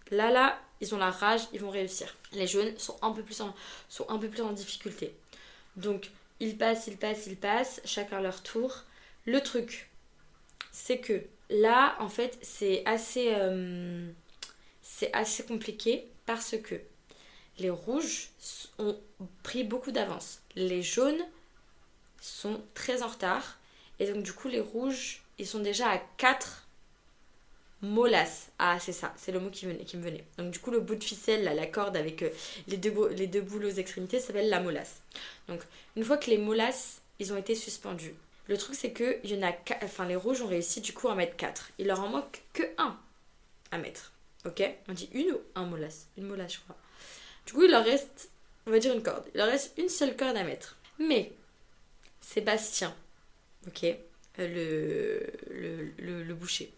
là 0.09 0.31
là, 0.31 0.59
ils 0.81 0.93
ont 0.93 0.97
la 0.97 1.11
rage, 1.11 1.41
ils 1.53 1.59
vont 1.59 1.69
réussir. 1.69 2.15
Les 2.33 2.47
jaunes 2.47 2.77
sont 2.77 2.97
un 3.01 3.11
peu 3.11 3.23
plus 3.23 3.41
en, 3.41 4.51
difficulté. 4.53 5.15
Donc 5.75 6.09
ils 6.39 6.57
passent, 6.57 6.87
ils 6.87 6.97
passent, 6.97 7.27
ils 7.27 7.37
passent, 7.37 7.81
chacun 7.85 8.21
leur 8.21 8.43
tour. 8.43 8.83
Le 9.25 9.41
truc, 9.41 9.89
c'est 10.71 10.99
que 10.99 11.23
là, 11.49 11.95
en 11.99 12.09
fait, 12.09 12.37
c'est 12.41 12.83
assez, 12.85 13.33
euh, 13.35 14.11
c'est 14.81 15.13
assez 15.13 15.45
compliqué 15.45 16.07
parce 16.25 16.55
que 16.57 16.75
les 17.57 17.69
rouges 17.69 18.29
ont 18.77 18.99
pris 19.43 19.63
beaucoup 19.63 19.91
d'avance. 19.91 20.41
Les 20.55 20.81
jaunes 20.81 21.25
sont 22.19 22.61
très 22.73 23.01
en 23.01 23.07
retard. 23.07 23.59
Et 23.99 24.11
donc, 24.11 24.23
du 24.23 24.33
coup, 24.33 24.49
les 24.49 24.59
rouges, 24.59 25.21
ils 25.37 25.47
sont 25.47 25.59
déjà 25.59 25.89
à 25.89 25.99
4 26.17 26.64
molasses. 27.81 28.49
Ah, 28.59 28.77
c'est 28.79 28.93
ça, 28.93 29.13
c'est 29.17 29.31
le 29.31 29.39
mot 29.39 29.49
qui 29.49 29.67
me 29.67 29.73
venait. 30.01 30.23
Donc, 30.37 30.51
du 30.51 30.59
coup, 30.59 30.71
le 30.71 30.79
bout 30.79 30.95
de 30.95 31.03
ficelle, 31.03 31.43
la 31.43 31.65
corde 31.67 31.97
avec 31.97 32.23
euh, 32.23 32.29
les, 32.67 32.77
deux, 32.77 32.93
les 33.09 33.27
deux 33.27 33.41
boules 33.41 33.65
aux 33.65 33.69
extrémités, 33.69 34.19
s'appelle 34.19 34.49
la 34.49 34.59
molasse. 34.59 35.01
Donc, 35.47 35.61
une 35.95 36.03
fois 36.03 36.17
que 36.17 36.29
les 36.29 36.37
molasses, 36.37 37.01
ils 37.19 37.31
ont 37.33 37.37
été 37.37 37.55
suspendus, 37.55 38.15
le 38.47 38.57
truc, 38.57 38.75
c'est 38.75 38.91
que 38.91 39.25
y 39.25 39.35
en 39.35 39.47
a 39.47 39.53
enfin, 39.83 40.05
les 40.05 40.15
rouges 40.15 40.41
ont 40.41 40.47
réussi 40.47 40.81
du 40.81 40.93
coup 40.93 41.07
à 41.07 41.15
mettre 41.15 41.35
4. 41.35 41.71
Il 41.79 41.87
leur 41.87 41.99
en 42.01 42.09
manque 42.09 42.43
que 42.53 42.63
1 42.77 42.97
à 43.71 43.77
mettre. 43.77 44.11
Ok? 44.45 44.63
On 44.87 44.93
dit 44.93 45.09
une 45.13 45.31
ou 45.31 45.41
un 45.55 45.65
molasse? 45.65 46.07
Une 46.17 46.25
molasse, 46.25 46.53
je 46.53 46.59
crois. 46.59 46.77
Du 47.47 47.53
coup, 47.53 47.63
il 47.63 47.71
leur 47.71 47.83
reste, 47.83 48.29
on 48.67 48.71
va 48.71 48.79
dire 48.79 48.93
une 48.93 49.01
corde. 49.01 49.23
Il 49.33 49.37
leur 49.37 49.47
reste 49.47 49.73
une 49.77 49.89
seule 49.89 50.15
corde 50.15 50.37
à 50.37 50.43
mettre. 50.43 50.77
Mais, 50.99 51.31
Sébastien, 52.21 52.95
ok? 53.67 53.83
Euh, 54.37 55.27
le, 55.49 55.93
le, 55.97 56.23
le, 56.23 56.33
boucher. 56.33 56.71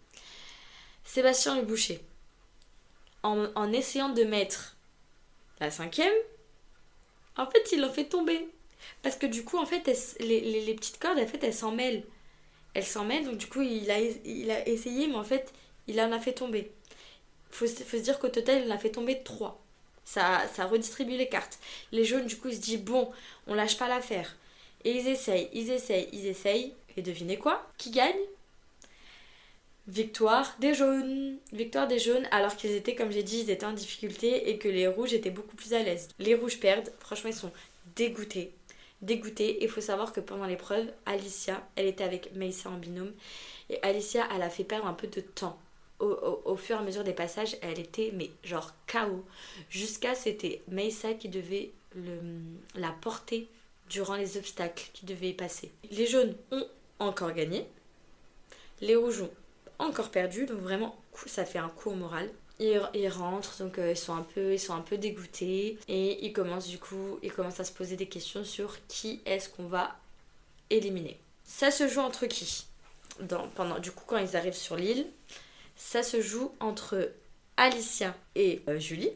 Sébastien 1.08 1.56
le 1.56 1.62
boucher, 1.62 2.00
en, 3.22 3.46
en 3.54 3.72
essayant 3.72 4.10
de 4.10 4.24
mettre 4.24 4.76
la 5.58 5.70
cinquième, 5.70 6.12
en 7.38 7.46
fait, 7.46 7.72
il 7.72 7.82
en 7.82 7.90
fait 7.90 8.04
tomber. 8.04 8.46
Parce 9.02 9.16
que 9.16 9.24
du 9.24 9.42
coup, 9.42 9.56
en 9.56 9.64
fait, 9.64 9.90
les, 10.20 10.40
les, 10.60 10.74
petites 10.74 10.98
cordes, 10.98 11.18
en 11.18 11.26
fait, 11.26 11.42
elles 11.42 11.54
s'en 11.54 11.72
mêlent. 11.72 12.04
Elles 12.74 12.84
s'en 12.84 13.06
mêlent, 13.06 13.24
donc 13.24 13.38
du 13.38 13.46
coup, 13.46 13.62
il 13.62 13.90
a, 13.90 13.98
il 13.98 14.50
a 14.50 14.68
essayé, 14.68 15.06
mais 15.06 15.16
en 15.16 15.24
fait, 15.24 15.54
il 15.86 15.98
en 15.98 16.12
a 16.12 16.20
fait 16.20 16.34
tomber. 16.34 16.70
Faut, 17.50 17.66
faut 17.66 17.96
se 17.96 18.02
dire 18.02 18.18
qu'au 18.18 18.28
total, 18.28 18.64
il 18.66 18.70
en 18.70 18.74
a 18.74 18.78
fait 18.78 18.90
tomber 18.90 19.22
trois. 19.22 19.62
Ça, 20.04 20.46
ça 20.54 20.66
redistribue 20.66 21.16
les 21.16 21.30
cartes. 21.30 21.58
Les 21.90 22.04
jaunes, 22.04 22.26
du 22.26 22.36
coup, 22.36 22.50
se 22.50 22.58
disent, 22.58 22.82
bon, 22.82 23.10
on 23.46 23.54
lâche 23.54 23.78
pas 23.78 23.88
l'affaire. 23.88 24.36
Et 24.84 24.92
ils 24.92 25.08
essayent, 25.08 25.48
ils 25.54 25.70
essayent, 25.70 26.10
ils 26.12 26.26
essayent. 26.26 26.74
Et 26.98 27.02
devinez 27.02 27.38
quoi? 27.38 27.66
Qui 27.78 27.92
gagne? 27.92 28.14
Victoire 29.88 30.54
des 30.60 30.74
jaunes. 30.74 31.38
Victoire 31.52 31.88
des 31.88 31.98
jaunes, 31.98 32.28
alors 32.30 32.56
qu'ils 32.56 32.72
étaient, 32.72 32.94
comme 32.94 33.10
j'ai 33.10 33.22
dit, 33.22 33.40
ils 33.40 33.50
étaient 33.50 33.66
en 33.66 33.72
difficulté 33.72 34.50
et 34.50 34.58
que 34.58 34.68
les 34.68 34.86
rouges 34.86 35.14
étaient 35.14 35.30
beaucoup 35.30 35.56
plus 35.56 35.74
à 35.74 35.82
l'aise. 35.82 36.08
Les 36.18 36.34
rouges 36.34 36.60
perdent. 36.60 36.92
Franchement, 37.00 37.30
ils 37.30 37.36
sont 37.36 37.52
dégoûtés 37.96 38.52
dégoûtée. 39.02 39.62
Il 39.62 39.68
faut 39.68 39.80
savoir 39.80 40.12
que 40.12 40.20
pendant 40.20 40.46
l'épreuve, 40.46 40.86
Alicia, 41.06 41.66
elle 41.76 41.86
était 41.86 42.04
avec 42.04 42.34
Maïssa 42.34 42.70
en 42.70 42.78
binôme. 42.78 43.12
Et 43.70 43.82
Alicia, 43.82 44.26
elle 44.34 44.42
a 44.42 44.50
fait 44.50 44.64
perdre 44.64 44.86
un 44.86 44.94
peu 44.94 45.06
de 45.06 45.20
temps. 45.20 45.58
Au, 46.00 46.54
fur 46.54 46.76
et 46.76 46.78
à 46.78 46.82
mesure 46.82 47.02
des 47.02 47.12
passages, 47.12 47.56
elle 47.60 47.80
était, 47.80 48.12
mais 48.14 48.30
genre 48.44 48.72
chaos. 48.86 49.24
Jusqu'à 49.68 50.14
c'était 50.14 50.62
Maïssa 50.70 51.14
qui 51.14 51.28
devait 51.28 51.72
le, 51.96 52.20
la 52.76 52.92
porter 53.00 53.48
durant 53.90 54.14
les 54.14 54.36
obstacles 54.36 54.90
qui 54.92 55.06
devaient 55.06 55.30
y 55.30 55.34
passer. 55.34 55.72
Les 55.90 56.06
jaunes 56.06 56.36
ont 56.52 56.66
encore 57.00 57.32
gagné. 57.32 57.66
Les 58.80 58.94
rouges 58.94 59.22
ont 59.22 59.30
encore 59.78 60.10
perdu. 60.10 60.46
Donc 60.46 60.58
vraiment, 60.58 60.96
ça 61.26 61.44
fait 61.44 61.58
un 61.58 61.68
coup 61.68 61.90
au 61.90 61.94
moral 61.94 62.30
ils, 62.60 63.08
rentrent, 63.08 63.56
donc 63.58 63.78
euh, 63.78 63.92
ils, 63.92 63.96
sont 63.96 64.14
un 64.14 64.22
peu, 64.22 64.52
ils 64.54 64.58
sont 64.58 64.74
un 64.74 64.80
peu 64.80 64.98
dégoûtés. 64.98 65.78
Et 65.88 66.24
ils 66.24 66.32
commencent 66.32 66.68
du 66.68 66.78
coup, 66.78 67.18
ils 67.22 67.32
commencent 67.32 67.60
à 67.60 67.64
se 67.64 67.72
poser 67.72 67.96
des 67.96 68.06
questions 68.06 68.44
sur 68.44 68.76
qui 68.88 69.20
est-ce 69.26 69.48
qu'on 69.48 69.66
va 69.66 69.96
éliminer. 70.70 71.18
Ça 71.44 71.70
se 71.70 71.88
joue 71.88 72.00
entre 72.00 72.26
qui? 72.26 72.66
Dans, 73.20 73.48
pendant, 73.48 73.78
Du 73.78 73.90
coup, 73.90 74.04
quand 74.06 74.18
ils 74.18 74.36
arrivent 74.36 74.54
sur 74.54 74.76
l'île, 74.76 75.06
ça 75.76 76.02
se 76.02 76.20
joue 76.20 76.52
entre 76.60 77.12
Alicia 77.56 78.14
et 78.34 78.62
euh, 78.68 78.78
Julie. 78.78 79.10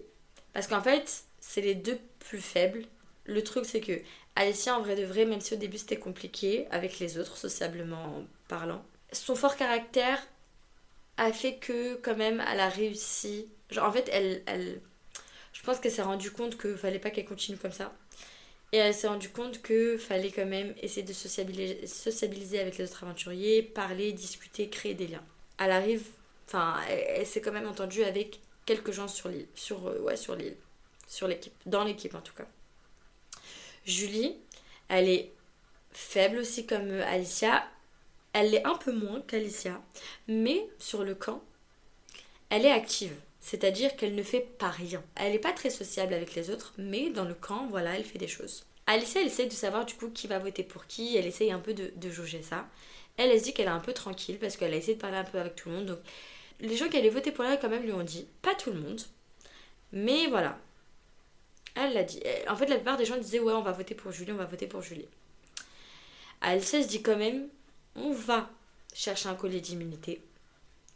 Parce 0.53 0.67
qu'en 0.67 0.83
fait, 0.83 1.25
c'est 1.41 1.61
les 1.61 1.75
deux 1.75 1.99
plus 2.19 2.41
faibles. 2.41 2.85
Le 3.25 3.43
truc, 3.43 3.65
c'est 3.65 3.81
que 3.81 4.01
Alicia, 4.35 4.77
en 4.77 4.83
vrai 4.83 4.97
de 4.97 5.05
vrai, 5.05 5.25
même 5.25 5.41
si 5.41 5.55
au 5.55 5.57
début 5.57 5.79
c'était 5.79 5.99
compliqué 5.99 6.67
avec 6.71 6.99
les 6.99 7.19
autres, 7.19 7.37
sociablement 7.37 8.25
parlant, 8.49 8.85
son 9.13 9.35
fort 9.35 9.57
caractère 9.57 10.27
a 11.17 11.33
fait 11.33 11.57
que 11.57 11.97
quand 11.97 12.17
même 12.17 12.43
elle 12.51 12.61
a 12.61 12.69
réussi. 12.69 13.49
En 13.81 13.93
fait 13.93 14.09
elle, 14.13 14.43
elle 14.47 14.81
je 15.53 15.63
pense 15.63 15.79
qu'elle 15.79 15.93
s'est 15.93 16.03
rendue 16.03 16.31
compte 16.31 16.61
qu'il 16.61 16.77
fallait 16.77 16.99
pas 16.99 17.11
qu'elle 17.11 17.25
continue 17.25 17.57
comme 17.57 17.73
ça. 17.73 17.93
Et 18.73 18.79
elle 18.79 18.95
s'est 18.95 19.07
rendue 19.07 19.29
compte 19.29 19.61
que 19.61 19.99
fallait 19.99 20.31
quand 20.31 20.47
même 20.47 20.75
essayer 20.81 21.03
de 21.03 21.13
sociabiliser, 21.13 21.87
sociabiliser 21.87 22.59
avec 22.59 22.79
les 22.79 22.87
autres 22.87 23.05
aventuriers, 23.05 23.63
parler, 23.63 24.13
discuter, 24.13 24.71
créer 24.71 24.95
des 24.95 25.07
liens. 25.07 25.23
Elle 25.59 25.71
arrive, 25.71 26.05
enfin, 26.49 26.81
elle, 26.89 27.27
s'est 27.27 27.43
quand 27.43 27.53
même 27.53 27.69
entendue 27.69 28.03
avec 28.03 28.41
quelques 28.65 28.93
gens 28.93 29.09
sur 29.09 29.29
l'île, 29.29 29.47
sur 29.55 29.87
euh, 29.87 30.01
ouais, 30.01 30.17
sur 30.17 30.35
l'île, 30.35 30.57
sur 31.07 31.29
l'équipe, 31.29 31.53
dans 31.67 31.85
l'équipe 31.85 32.15
en 32.15 32.23
tout 32.23 32.35
cas. 32.35 32.47
Julie, 33.85 34.37
elle 34.89 35.09
est 35.09 35.31
faible 35.93 36.39
aussi 36.39 36.65
comme 36.67 36.89
euh, 36.89 37.07
Alicia, 37.07 37.65
elle 38.33 38.51
l'est 38.51 38.67
un 38.67 38.77
peu 38.77 38.93
moins 38.93 39.21
qu'Alicia, 39.21 39.81
mais 40.29 40.67
sur 40.79 41.05
le 41.05 41.15
camp, 41.15 41.43
elle 42.51 42.65
est 42.65 42.73
active. 42.73 43.15
C'est-à-dire 43.41 43.97
qu'elle 43.97 44.15
ne 44.15 44.23
fait 44.23 44.41
pas 44.41 44.71
rien. 44.71 45.03
Elle 45.17 45.33
n'est 45.33 45.39
pas 45.39 45.53
très 45.53 45.71
sociable 45.71 46.15
avec 46.15 46.35
les 46.35 46.51
autres, 46.51 46.73
mais 46.79 47.11
dans 47.11 47.25
le 47.25 47.35
camp, 47.35 47.67
voilà, 47.69 47.97
elle 47.97 48.05
fait 48.05 48.19
des 48.19 48.29
choses. 48.29 48.65
Alicia, 48.87 49.21
elle 49.21 49.27
essaie 49.27 49.47
de 49.47 49.53
savoir 49.53 49.85
du 49.85 49.95
coup 49.95 50.11
qui 50.11 50.27
va 50.27 50.39
voter 50.39 50.63
pour 50.63 50.87
qui, 50.87 51.17
elle 51.17 51.27
essaye 51.27 51.53
un 51.53 51.59
peu 51.59 51.75
de, 51.75 52.11
jauger 52.11 52.43
ça. 52.43 52.67
Elle, 53.17 53.31
elle 53.31 53.39
se 53.39 53.45
dit 53.45 53.53
qu'elle 53.53 53.67
est 53.67 53.71
un 53.71 53.81
peu 53.81 53.93
tranquille 53.93 54.39
parce 54.39 54.57
qu'elle 54.57 54.73
a 54.73 54.77
essayé 54.77 54.95
de 54.95 55.01
parler 55.01 55.17
un 55.17 55.25
peu 55.25 55.39
avec 55.39 55.57
tout 55.57 55.69
le 55.69 55.77
monde. 55.77 55.87
Donc, 55.87 55.99
les 56.61 56.77
gens 56.77 56.89
qui 56.89 56.97
allaient 56.97 57.09
voter 57.09 57.33
pour 57.33 57.45
elle, 57.45 57.59
quand 57.59 57.69
même, 57.69 57.83
lui 57.83 57.93
ont 57.93 58.05
dit, 58.05 58.27
pas 58.43 58.55
tout 58.55 58.73
le 58.73 58.81
monde, 58.81 59.03
mais 59.93 60.29
voilà. 60.29 60.59
Elle 61.75 61.95
l'a 61.95 62.05
dit. 62.05 62.21
En 62.49 62.57
fait, 62.57 62.67
la 62.67 62.77
plupart 62.77 62.97
des 62.97 63.05
gens 63.05 63.17
disaient, 63.17 63.41
ouais, 63.41 63.53
on 63.53 63.63
va 63.63 63.73
voter 63.73 63.95
pour 63.95 64.13
Julie, 64.13 64.33
on 64.33 64.37
va 64.37 64.45
voter 64.45 64.67
pour 64.67 64.83
Julie. 64.83 65.09
Alicia 66.41 66.83
se 66.83 66.89
dit 66.89 67.03
quand 67.03 67.17
même, 67.17 67.49
on 67.97 68.13
va 68.13 68.51
chercher 68.95 69.29
un 69.29 69.35
collier 69.35 69.61
d'immunité. 69.61 70.23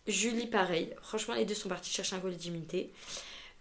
Julie, 0.07 0.47
pareil. 0.47 0.95
Franchement, 1.03 1.35
les 1.35 1.45
deux 1.45 1.55
sont 1.55 1.69
partis 1.69 1.91
chercher 1.91 2.17
un 2.17 2.21
collier 2.21 2.37
d'immunité. 2.37 2.93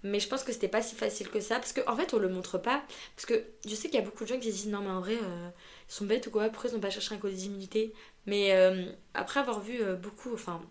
Mais 0.03 0.19
je 0.19 0.27
pense 0.27 0.43
que 0.43 0.53
c'était 0.53 0.67
pas 0.67 0.83
si 0.83 0.95
facile 0.95 1.29
que 1.29 1.39
ça. 1.39 1.55
Parce 1.55 1.73
qu'en 1.73 1.91
en 1.91 1.95
fait, 1.97 2.13
on 2.13 2.19
le 2.19 2.29
montre 2.29 2.59
pas. 2.59 2.83
Parce 3.15 3.25
que 3.25 3.43
je 3.65 3.73
sais 3.73 3.89
qu'il 3.89 3.99
y 3.99 4.03
a 4.03 4.05
beaucoup 4.05 4.23
de 4.23 4.29
gens 4.29 4.39
qui 4.39 4.51
disent 4.51 4.67
non, 4.67 4.81
mais 4.81 4.89
en 4.89 4.99
vrai, 4.99 5.15
euh, 5.15 5.49
ils 5.89 5.93
sont 5.93 6.05
bêtes 6.05 6.27
ou 6.27 6.31
quoi. 6.31 6.47
Pourquoi 6.49 6.69
ils 6.69 6.73
n'ont 6.73 6.79
pas 6.79 6.91
cherché 6.91 7.15
un 7.15 7.17
collier 7.17 7.35
d'immunité? 7.35 7.93
Mais 8.27 8.53
euh, 8.53 8.85
après 9.15 9.39
avoir 9.39 9.61
vu 9.61 9.81
euh, 9.81 9.95
beaucoup. 9.95 10.33
Enfin, 10.33 10.61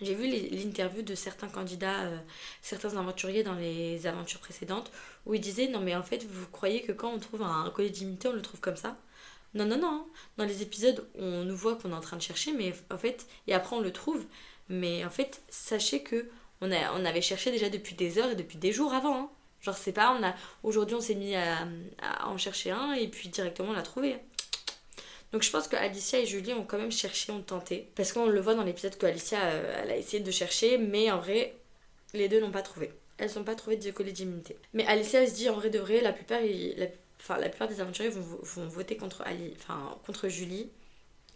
j'ai 0.00 0.14
vu 0.14 0.26
l'interview 0.26 1.02
de 1.02 1.14
certains 1.14 1.48
candidats, 1.48 2.10
certains 2.60 2.96
aventuriers 2.96 3.42
dans 3.44 3.54
les 3.54 4.06
aventures 4.06 4.40
précédentes, 4.40 4.90
où 5.26 5.34
ils 5.34 5.40
disaient 5.40 5.68
non, 5.68 5.80
mais 5.80 5.94
en 5.94 6.02
fait, 6.02 6.24
vous 6.24 6.46
croyez 6.48 6.82
que 6.82 6.92
quand 6.92 7.12
on 7.12 7.18
trouve 7.20 7.42
un 7.42 7.70
collier 7.70 7.90
d'immunité, 7.90 8.28
on 8.28 8.32
le 8.32 8.42
trouve 8.42 8.60
comme 8.60 8.76
ça? 8.76 8.96
Non, 9.54 9.66
non, 9.66 9.78
non. 9.78 10.06
Dans 10.38 10.44
les 10.44 10.62
épisodes, 10.62 11.06
on 11.18 11.44
nous 11.44 11.56
voit 11.56 11.76
qu'on 11.76 11.90
est 11.90 11.94
en 11.94 12.00
train 12.00 12.16
de 12.16 12.22
chercher, 12.22 12.52
mais 12.52 12.72
en 12.90 12.98
fait, 12.98 13.26
et 13.46 13.54
après 13.54 13.76
on 13.76 13.80
le 13.80 13.92
trouve. 13.92 14.24
Mais 14.68 15.04
en 15.04 15.10
fait, 15.10 15.42
sachez 15.48 16.02
que 16.02 16.30
on, 16.60 16.70
a, 16.72 16.92
on 16.94 17.04
avait 17.04 17.20
cherché 17.20 17.50
déjà 17.50 17.68
depuis 17.68 17.94
des 17.94 18.18
heures 18.18 18.30
et 18.30 18.36
depuis 18.36 18.56
des 18.56 18.72
jours 18.72 18.94
avant. 18.94 19.16
Hein. 19.16 19.30
Genre, 19.60 19.76
c'est 19.76 19.92
pas, 19.92 20.16
on 20.18 20.24
a, 20.24 20.34
aujourd'hui 20.62 20.94
on 20.96 21.00
s'est 21.00 21.14
mis 21.14 21.36
à, 21.36 21.66
en 22.26 22.38
chercher 22.38 22.70
un 22.70 22.92
et 22.94 23.08
puis 23.08 23.28
directement 23.28 23.70
on 23.70 23.74
l'a 23.74 23.82
trouvé. 23.82 24.16
Donc 25.32 25.42
je 25.42 25.50
pense 25.50 25.68
que 25.68 25.76
Alicia 25.76 26.18
et 26.18 26.26
Julie 26.26 26.52
ont 26.52 26.64
quand 26.64 26.78
même 26.78 26.92
cherché, 26.92 27.32
ont 27.32 27.42
tenté. 27.42 27.90
Parce 27.94 28.12
qu'on 28.12 28.26
le 28.26 28.40
voit 28.40 28.54
dans 28.54 28.64
l'épisode 28.64 28.96
que 28.96 29.06
Alicia, 29.06 29.40
euh, 29.40 29.82
elle 29.82 29.90
a 29.90 29.96
essayé 29.96 30.22
de 30.22 30.30
chercher, 30.30 30.78
mais 30.78 31.10
en 31.10 31.18
vrai, 31.18 31.54
les 32.12 32.28
deux 32.28 32.40
n'ont 32.40 32.50
pas 32.50 32.62
trouvé. 32.62 32.92
Elles 33.18 33.30
n'ont 33.36 33.44
pas 33.44 33.54
trouvé 33.54 33.76
de 33.76 34.10
d'immunité. 34.10 34.56
Mais 34.72 34.86
Alicia 34.86 35.22
elle 35.22 35.28
se 35.28 35.34
dit 35.34 35.48
en 35.48 35.54
vrai 35.54 35.70
de 35.70 35.78
vrai, 35.78 36.00
la 36.00 36.12
plupart, 36.12 36.40
enfin 37.22 37.38
la 37.38 37.48
plupart 37.48 37.68
des 37.68 37.80
aventuriers 37.80 38.10
vont, 38.10 38.66
voter 38.66 38.96
contre 38.96 39.22
Ali, 39.22 39.54
enfin 39.56 39.96
contre 40.04 40.28
Julie, 40.28 40.68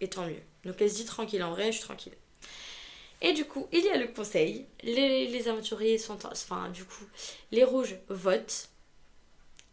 et 0.00 0.08
tant 0.08 0.26
mieux. 0.26 0.42
Donc 0.64 0.80
elle 0.80 0.90
se 0.90 0.96
dit 0.96 1.04
tranquille, 1.04 1.42
en 1.42 1.50
vrai, 1.50 1.66
je 1.66 1.78
suis 1.78 1.84
tranquille. 1.84 2.14
Et 3.22 3.32
du 3.32 3.44
coup, 3.44 3.66
il 3.72 3.84
y 3.84 3.88
a 3.88 3.96
le 3.96 4.08
conseil. 4.08 4.66
Les, 4.82 5.48
aventuriers 5.48 5.98
sont. 5.98 6.18
Enfin, 6.26 6.68
du 6.70 6.84
coup, 6.84 7.04
les 7.50 7.64
rouges 7.64 7.96
votent. 8.08 8.68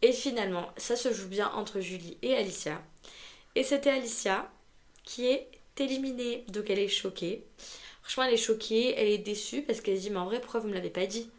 Et 0.02 0.12
finalement, 0.12 0.70
ça 0.76 0.96
se 0.96 1.12
joue 1.12 1.28
bien 1.28 1.50
entre 1.52 1.80
Julie 1.80 2.16
et 2.22 2.34
Alicia. 2.34 2.80
Et 3.54 3.62
c'était 3.62 3.90
Alicia 3.90 4.50
qui 5.02 5.26
est 5.26 5.48
éliminée. 5.78 6.44
Donc 6.48 6.70
elle 6.70 6.78
est 6.78 6.88
choquée. 6.88 7.44
Franchement, 8.02 8.24
elle 8.24 8.34
est 8.34 8.38
choquée, 8.38 8.94
elle 8.96 9.08
est 9.08 9.18
déçue 9.18 9.62
parce 9.62 9.80
qu'elle 9.80 9.98
dit 9.98 10.10
Mais 10.10 10.18
en 10.18 10.26
vrai, 10.26 10.40
pourquoi 10.40 10.60
vous 10.60 10.68
me 10.68 10.74
l'avez 10.74 10.90
pas 10.90 11.06
dit? 11.06 11.30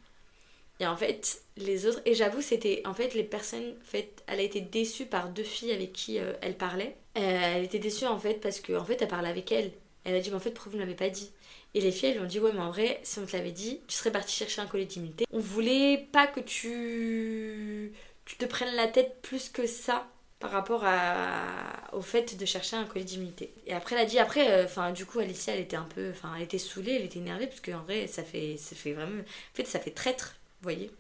Et 0.80 0.88
en 0.88 0.98
fait, 0.98 1.42
les 1.58 1.86
autres. 1.86 2.02
Et 2.06 2.16
j'avoue, 2.16 2.42
c'était. 2.42 2.82
En 2.86 2.94
fait, 2.94 3.14
les 3.14 3.24
personnes. 3.24 3.76
En 3.82 3.86
fait, 3.86 4.24
elle 4.28 4.40
a 4.40 4.44
été 4.44 4.62
déçue 4.62 5.06
par 5.06 5.30
deux 5.30 5.44
filles 5.44 5.72
avec 5.72 5.94
qui 5.94 6.20
euh, 6.20 6.34
elle 6.42 6.58
parlait. 6.58 6.96
Euh, 7.18 7.56
elle 7.56 7.64
était 7.64 7.80
déçue 7.80 8.06
en 8.06 8.20
fait 8.20 8.36
parce 8.42 8.60
qu'en 8.60 8.80
en 8.80 8.86
fait, 8.86 9.02
elle 9.02 9.08
parlait 9.08 9.30
avec 9.30 9.52
elle. 9.52 9.72
Elle 10.04 10.16
a 10.16 10.20
dit 10.20 10.30
Mais 10.30 10.36
en 10.36 10.40
fait, 10.40 10.52
pourquoi 10.52 10.72
vous 10.72 10.78
ne 10.78 10.84
l'avez 10.84 10.96
pas 10.96 11.10
dit? 11.10 11.32
Et 11.74 11.82
les 11.82 11.92
filles, 11.92 12.10
elles 12.10 12.16
lui 12.18 12.24
ont 12.24 12.28
dit 12.28 12.40
Ouais, 12.40 12.52
mais 12.54 12.60
en 12.60 12.72
vrai, 12.72 13.00
si 13.04 13.20
on 13.20 13.26
te 13.26 13.36
l'avait 13.36 13.52
dit, 13.52 13.82
tu 13.88 13.96
serais 13.96 14.12
partie 14.12 14.36
chercher 14.36 14.62
un 14.62 14.68
collier 14.68 14.86
d'immunité. 14.86 15.26
On 15.32 15.40
voulait 15.40 16.08
pas 16.12 16.28
que 16.28 16.42
tu, 16.42 17.94
tu 18.26 18.36
te 18.36 18.46
prennes 18.46 18.76
la 18.76 18.88
tête 18.88 19.22
plus 19.22 19.50
que 19.50 19.68
ça 19.68 20.08
par 20.40 20.52
rapport 20.52 20.84
à, 20.86 21.94
au 21.94 22.02
fait 22.02 22.38
de 22.38 22.46
chercher 22.46 22.76
un 22.76 22.86
collier 22.86 23.06
d'immunité. 23.06 23.54
Et 23.66 23.74
après, 23.74 23.96
elle 23.96 24.02
a 24.02 24.06
dit, 24.06 24.20
après, 24.20 24.52
euh, 24.52 24.66
enfin, 24.66 24.92
du 24.92 25.06
coup, 25.06 25.20
Alicia, 25.20 25.54
elle 25.54 25.62
était 25.62 25.78
un 25.78 25.88
peu, 25.96 26.12
enfin, 26.12 26.34
elle 26.36 26.44
était 26.44 26.58
saoulée, 26.58 26.94
elle 26.94 27.06
était 27.06 27.20
énervée, 27.20 27.48
parce 27.48 27.62
qu'en 27.62 27.84
vrai, 27.84 28.08
ça 28.08 28.24
fait, 28.24 28.58
ça 28.58 28.76
fait 28.76 28.94
vraiment, 28.94 29.22
en 29.22 29.56
fait, 29.56 29.66
ça 29.66 29.80
fait 29.80 29.92
traître, 29.92 30.36
voyez. 30.66 30.92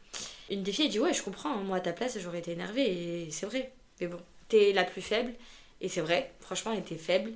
Une 0.49 0.63
des 0.63 0.71
filles, 0.71 0.89
dit, 0.89 0.99
ouais, 0.99 1.13
je 1.13 1.23
comprends, 1.23 1.51
hein, 1.51 1.63
moi, 1.63 1.77
à 1.77 1.81
ta 1.81 1.91
place, 1.91 2.17
j'aurais 2.19 2.39
été 2.39 2.51
énervée, 2.51 3.25
et 3.25 3.31
c'est 3.31 3.45
vrai. 3.45 3.71
Mais 3.99 4.07
bon, 4.07 4.19
t'es 4.47 4.73
la 4.73 4.83
plus 4.83 5.01
faible, 5.01 5.33
et 5.81 5.89
c'est 5.89 6.01
vrai, 6.01 6.33
franchement, 6.39 6.71
elle 6.71 6.79
était 6.79 6.97
faible. 6.97 7.33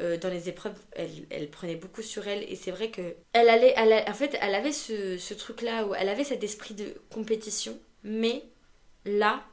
Euh, 0.00 0.16
dans 0.16 0.28
les 0.28 0.48
épreuves, 0.48 0.76
elle, 0.92 1.50
prenait 1.50 1.74
beaucoup 1.74 2.02
sur 2.02 2.26
elle, 2.26 2.44
et 2.50 2.56
c'est 2.56 2.70
vrai 2.70 2.90
que 2.90 3.16
elle 3.32 3.48
allait, 3.48 3.76
en 3.76 4.14
elle 4.40 4.54
avait 4.54 4.72
ce, 4.72 5.34
truc-là 5.34 5.86
où 5.86 5.94
elle 5.94 6.08
avait 6.08 6.24
cet 6.24 6.44
esprit 6.44 6.74
de 6.74 6.94
compétition, 7.10 7.78
mais 8.04 8.44
là, 9.04 9.44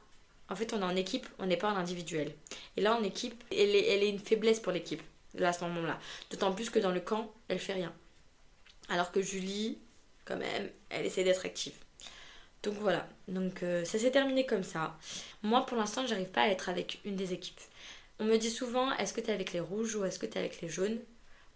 en 0.48 0.54
fait, 0.54 0.72
on 0.72 0.80
est 0.80 0.84
en 0.84 0.96
équipe, 0.96 1.26
on 1.38 1.46
n'est 1.46 1.56
pas 1.56 1.72
en 1.72 1.76
individuel. 1.76 2.32
Et 2.76 2.80
là, 2.80 2.96
en 2.96 3.02
équipe, 3.02 3.42
elle 3.50 3.74
est, 3.74 3.88
elle 3.88 4.04
est 4.04 4.08
une 4.08 4.20
faiblesse 4.20 4.60
pour 4.60 4.72
l'équipe, 4.72 5.02
là, 5.34 5.48
à 5.48 5.52
ce 5.52 5.64
moment-là. 5.64 5.98
D'autant 6.30 6.52
plus 6.52 6.70
que 6.70 6.78
dans 6.78 6.92
le 6.92 7.00
camp, 7.00 7.32
elle 7.48 7.58
fait 7.58 7.74
rien. 7.74 7.92
Alors 8.88 9.10
que 9.10 9.20
Julie, 9.20 9.78
quand 10.24 10.36
même, 10.36 10.70
elle 10.90 11.06
essaie 11.06 11.24
d'être 11.24 11.44
active. 11.44 11.74
Donc 12.66 12.74
voilà, 12.80 13.08
donc 13.28 13.62
euh, 13.62 13.84
ça 13.84 13.96
s'est 13.96 14.10
terminé 14.10 14.44
comme 14.44 14.64
ça. 14.64 14.98
Moi 15.44 15.64
pour 15.64 15.76
l'instant 15.76 16.04
j'arrive 16.04 16.30
pas 16.30 16.42
à 16.42 16.48
être 16.48 16.68
avec 16.68 16.98
une 17.04 17.14
des 17.14 17.32
équipes. 17.32 17.60
On 18.18 18.24
me 18.24 18.36
dit 18.38 18.50
souvent 18.50 18.92
est-ce 18.96 19.14
que 19.14 19.20
t'es 19.20 19.30
avec 19.30 19.52
les 19.52 19.60
rouges 19.60 19.94
ou 19.94 20.04
est-ce 20.04 20.18
que 20.18 20.26
t'es 20.26 20.40
avec 20.40 20.60
les 20.60 20.68
jaunes? 20.68 20.98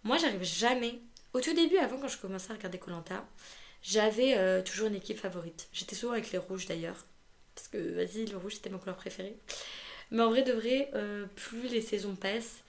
Moi 0.03 0.17
j'arrive 0.17 0.43
jamais. 0.43 0.99
Au 1.33 1.41
tout 1.41 1.53
début, 1.53 1.75
avant 1.75 1.97
quand 1.97 2.07
je 2.07 2.17
commençais 2.17 2.51
à 2.51 2.55
regarder 2.55 2.77
Colanta, 2.77 3.25
j'avais 3.83 4.37
euh, 4.37 4.61
toujours 4.61 4.87
une 4.87 4.95
équipe 4.95 5.17
favorite. 5.17 5.67
J'étais 5.73 5.97
souvent 5.97 6.13
avec 6.13 6.31
les 6.31 6.37
rouges 6.37 6.65
d'ailleurs. 6.65 7.05
Parce 7.55 7.67
que, 7.67 7.77
vas-y, 7.77 8.25
le 8.27 8.37
rouge, 8.37 8.53
c'était 8.55 8.69
ma 8.69 8.77
couleur 8.77 8.95
préférée. 8.95 9.35
Mais 10.11 10.23
en 10.23 10.29
vrai, 10.29 10.43
de 10.43 10.53
vrai, 10.53 10.91
euh, 10.95 11.25
plus 11.35 11.67
les 11.67 11.81
saisons 11.81 12.15
passent 12.15 12.63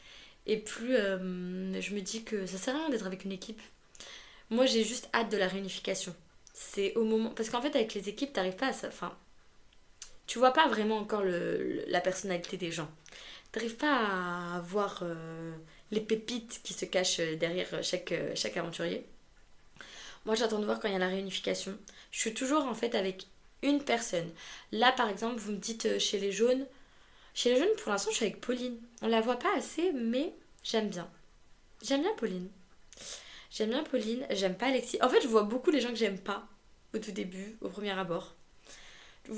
et 0.47 0.57
plus 0.57 0.97
je 0.97 1.95
me 1.95 2.01
dis 2.01 2.25
que 2.25 2.47
ça 2.47 2.59
sert 2.59 2.75
à 2.75 2.79
rien 2.79 2.89
d'être 2.91 3.07
avec 3.07 3.25
une 3.25 3.31
équipe. 3.31 3.63
Moi, 4.51 4.67
j'ai 4.67 4.83
juste 4.83 5.09
hâte 5.15 5.31
de 5.31 5.37
la 5.37 5.47
réunification. 5.47 6.13
C'est 6.53 6.95
au 6.97 7.05
moment. 7.05 7.31
Parce 7.31 7.51
qu'en 7.51 7.63
fait, 7.63 7.75
avec 7.75 7.95
les 7.95 8.09
équipes, 8.09 8.33
t'arrives 8.33 8.57
pas 8.57 8.69
à 8.69 8.73
ça. 8.73 8.89
Enfin, 8.89 9.17
tu 10.27 10.39
vois 10.39 10.53
pas 10.53 10.69
vraiment 10.69 10.99
encore 10.99 11.23
le, 11.23 11.85
la 11.89 12.01
personnalité 12.01 12.57
des 12.57 12.73
gens. 12.73 12.91
T'arrives 13.53 13.77
pas 13.77 14.57
à 14.57 14.61
voir 14.61 15.01
euh, 15.03 15.53
les 15.91 16.01
pépites 16.01 16.61
qui 16.63 16.73
se 16.73 16.85
cachent 16.87 17.21
derrière 17.21 17.83
chaque, 17.83 18.15
chaque 18.35 18.57
aventurier. 18.57 19.05
Moi, 20.25 20.35
j'attends 20.35 20.59
de 20.59 20.65
voir 20.65 20.81
quand 20.81 20.89
il 20.89 20.93
y 20.93 20.97
a 20.97 21.01
la 21.01 21.09
réunification. 21.09 21.77
Je 22.11 22.21
suis 22.21 22.35
toujours 22.35 22.65
en 22.65 22.75
fait 22.75 22.95
avec 22.95 23.27
une 23.63 23.83
personne. 23.83 24.31
Là, 24.71 24.93
par 24.93 25.09
exemple, 25.09 25.39
vous 25.39 25.53
me 25.53 25.59
dites 25.59 25.87
euh, 25.87 25.99
chez 25.99 26.19
les 26.19 26.33
jaunes. 26.33 26.67
Chez 27.35 27.53
les 27.53 27.59
jaunes, 27.61 27.75
pour 27.83 27.93
l'instant, 27.93 28.11
je 28.11 28.17
suis 28.17 28.27
avec 28.27 28.41
Pauline. 28.41 28.79
On 29.01 29.09
la 29.09 29.21
voit 29.21 29.39
pas 29.39 29.57
assez, 29.57 29.93
mais 29.93 30.33
j'aime 30.63 30.89
bien. 30.89 31.09
J'aime 31.83 32.03
bien 32.03 32.15
Pauline. 32.17 32.49
J'aime 33.53 33.71
bien 33.71 33.85
Pauline, 33.85 34.27
j'aime 34.31 34.57
pas 34.57 34.67
Alexis. 34.67 34.99
En 35.03 35.11
fait, 35.11 35.21
je 35.21 35.29
vois 35.29 35.43
beaucoup 35.43 35.71
les 35.71 35.81
gens 35.81 35.91
que 35.91 35.95
j'aime 35.97 36.19
pas 36.19 36.49
au 36.95 36.99
tout 36.99 37.13
début, 37.13 37.59
au 37.61 37.69
premier 37.69 37.91
abord. 37.91 38.35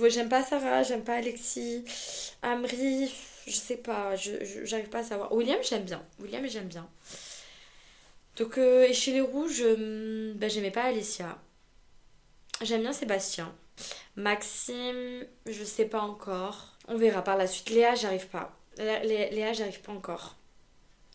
J'aime 0.08 0.28
pas 0.28 0.44
Sarah, 0.44 0.84
j'aime 0.84 1.02
pas 1.02 1.16
Alexis, 1.16 1.84
Amri, 2.42 3.12
je 3.46 3.52
sais 3.52 3.76
pas, 3.76 4.14
je, 4.16 4.64
j'arrive 4.64 4.88
pas 4.88 5.00
à 5.00 5.02
savoir. 5.02 5.32
William, 5.32 5.58
j'aime 5.62 5.82
bien. 5.82 6.02
William, 6.20 6.46
j'aime 6.46 6.68
bien. 6.68 6.88
Donc, 8.36 8.56
euh, 8.56 8.84
et 8.84 8.94
chez 8.94 9.12
les 9.12 9.20
rouges, 9.20 9.64
ben, 9.64 10.48
j'aimais 10.48 10.70
pas 10.70 10.84
Alicia. 10.84 11.38
J'aime 12.62 12.82
bien 12.82 12.92
Sébastien. 12.92 13.52
Maxime, 14.16 15.26
je 15.46 15.64
sais 15.64 15.86
pas 15.86 16.00
encore. 16.00 16.78
On 16.86 16.96
verra 16.96 17.22
par 17.22 17.36
la 17.36 17.48
suite. 17.48 17.70
Léa, 17.70 17.94
j'arrive 17.96 18.28
pas. 18.28 18.56
Léa, 18.78 19.52
j'arrive 19.52 19.80
pas 19.80 19.92
encore. 19.92 20.36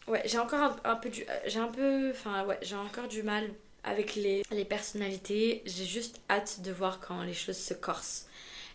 Ouais, 0.10 0.24
j'ai 0.26 0.40
encore 0.40 0.76
un, 0.84 0.96
peu 0.96 1.10
du. 1.10 1.26
J'ai 1.46 1.60
un 1.60 1.68
peu. 1.68 2.10
Enfin, 2.10 2.44
ouais, 2.46 2.58
j'ai 2.62 2.76
encore 2.76 3.08
du 3.08 3.24
mal 3.24 3.50
avec 3.84 4.16
les, 4.16 4.44
les 4.52 4.66
personnalités. 4.66 5.62
J'ai 5.66 5.86
juste 5.86 6.20
hâte 6.30 6.62
de 6.62 6.72
voir 6.72 7.00
quand 7.00 7.22
les 7.22 7.34
choses 7.34 7.58
se 7.58 7.74
corsent. 7.76 8.28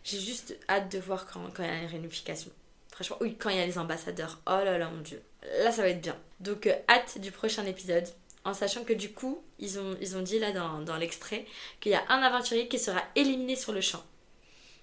J'ai 0.05 0.21
juste 0.21 0.57
hâte 0.69 0.93
de 0.93 0.99
voir 0.99 1.27
quand, 1.27 1.41
quand 1.53 1.65
il 1.65 1.69
y 1.69 1.73
a 1.73 1.83
une 1.83 1.89
réunification. 1.89 2.51
Franchement, 2.93 3.17
oui, 3.21 3.37
quand 3.37 3.51
il 3.51 3.57
y 3.57 3.61
a 3.61 3.67
les 3.67 3.79
ambassadeurs. 3.79 4.41
Oh 4.47 4.61
là 4.65 4.79
là, 4.79 4.89
mon 4.89 5.01
dieu. 5.01 5.21
Là, 5.59 5.73
ça 5.73 5.83
va 5.83 5.89
être 5.89 6.01
bien. 6.01 6.17
Donc, 6.39 6.69
euh, 6.69 6.75
hâte 6.89 7.19
du 7.19 7.33
prochain 7.33 7.67
épisode 7.67 8.07
en 8.45 8.55
sachant 8.55 8.85
que 8.85 8.93
du 8.93 9.13
coup, 9.13 9.43
ils 9.59 9.81
ont, 9.81 9.97
ils 10.01 10.17
ont 10.17 10.23
dit 10.23 10.39
là 10.39 10.53
dans, 10.53 10.81
dans 10.81 10.97
l'extrait 10.97 11.47
qu'il 11.81 11.93
y 11.93 11.97
a 11.97 12.05
un 12.09 12.23
aventurier 12.23 12.69
qui 12.69 12.79
sera 12.79 13.03
éliminé 13.17 13.57
sur 13.57 13.73
le 13.73 13.81
champ. 13.81 14.05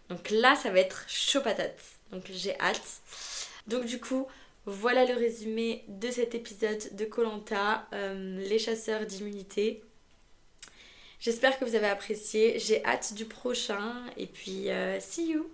Donc 0.09 0.29
là, 0.31 0.55
ça 0.55 0.71
va 0.71 0.79
être 0.79 1.05
chaud 1.07 1.41
patate. 1.41 1.79
Donc 2.11 2.23
j'ai 2.29 2.59
hâte. 2.59 2.81
Donc 3.67 3.85
du 3.85 3.99
coup, 3.99 4.27
voilà 4.65 5.05
le 5.05 5.15
résumé 5.15 5.83
de 5.87 6.11
cet 6.11 6.35
épisode 6.35 6.95
de 6.95 7.05
Colanta, 7.05 7.87
euh, 7.93 8.39
les 8.47 8.59
chasseurs 8.59 9.05
d'immunité. 9.05 9.83
J'espère 11.19 11.59
que 11.59 11.65
vous 11.65 11.75
avez 11.75 11.87
apprécié. 11.87 12.59
J'ai 12.59 12.83
hâte 12.85 13.13
du 13.13 13.25
prochain. 13.25 14.05
Et 14.17 14.27
puis, 14.27 14.69
euh, 14.69 14.99
see 14.99 15.31
you 15.31 15.49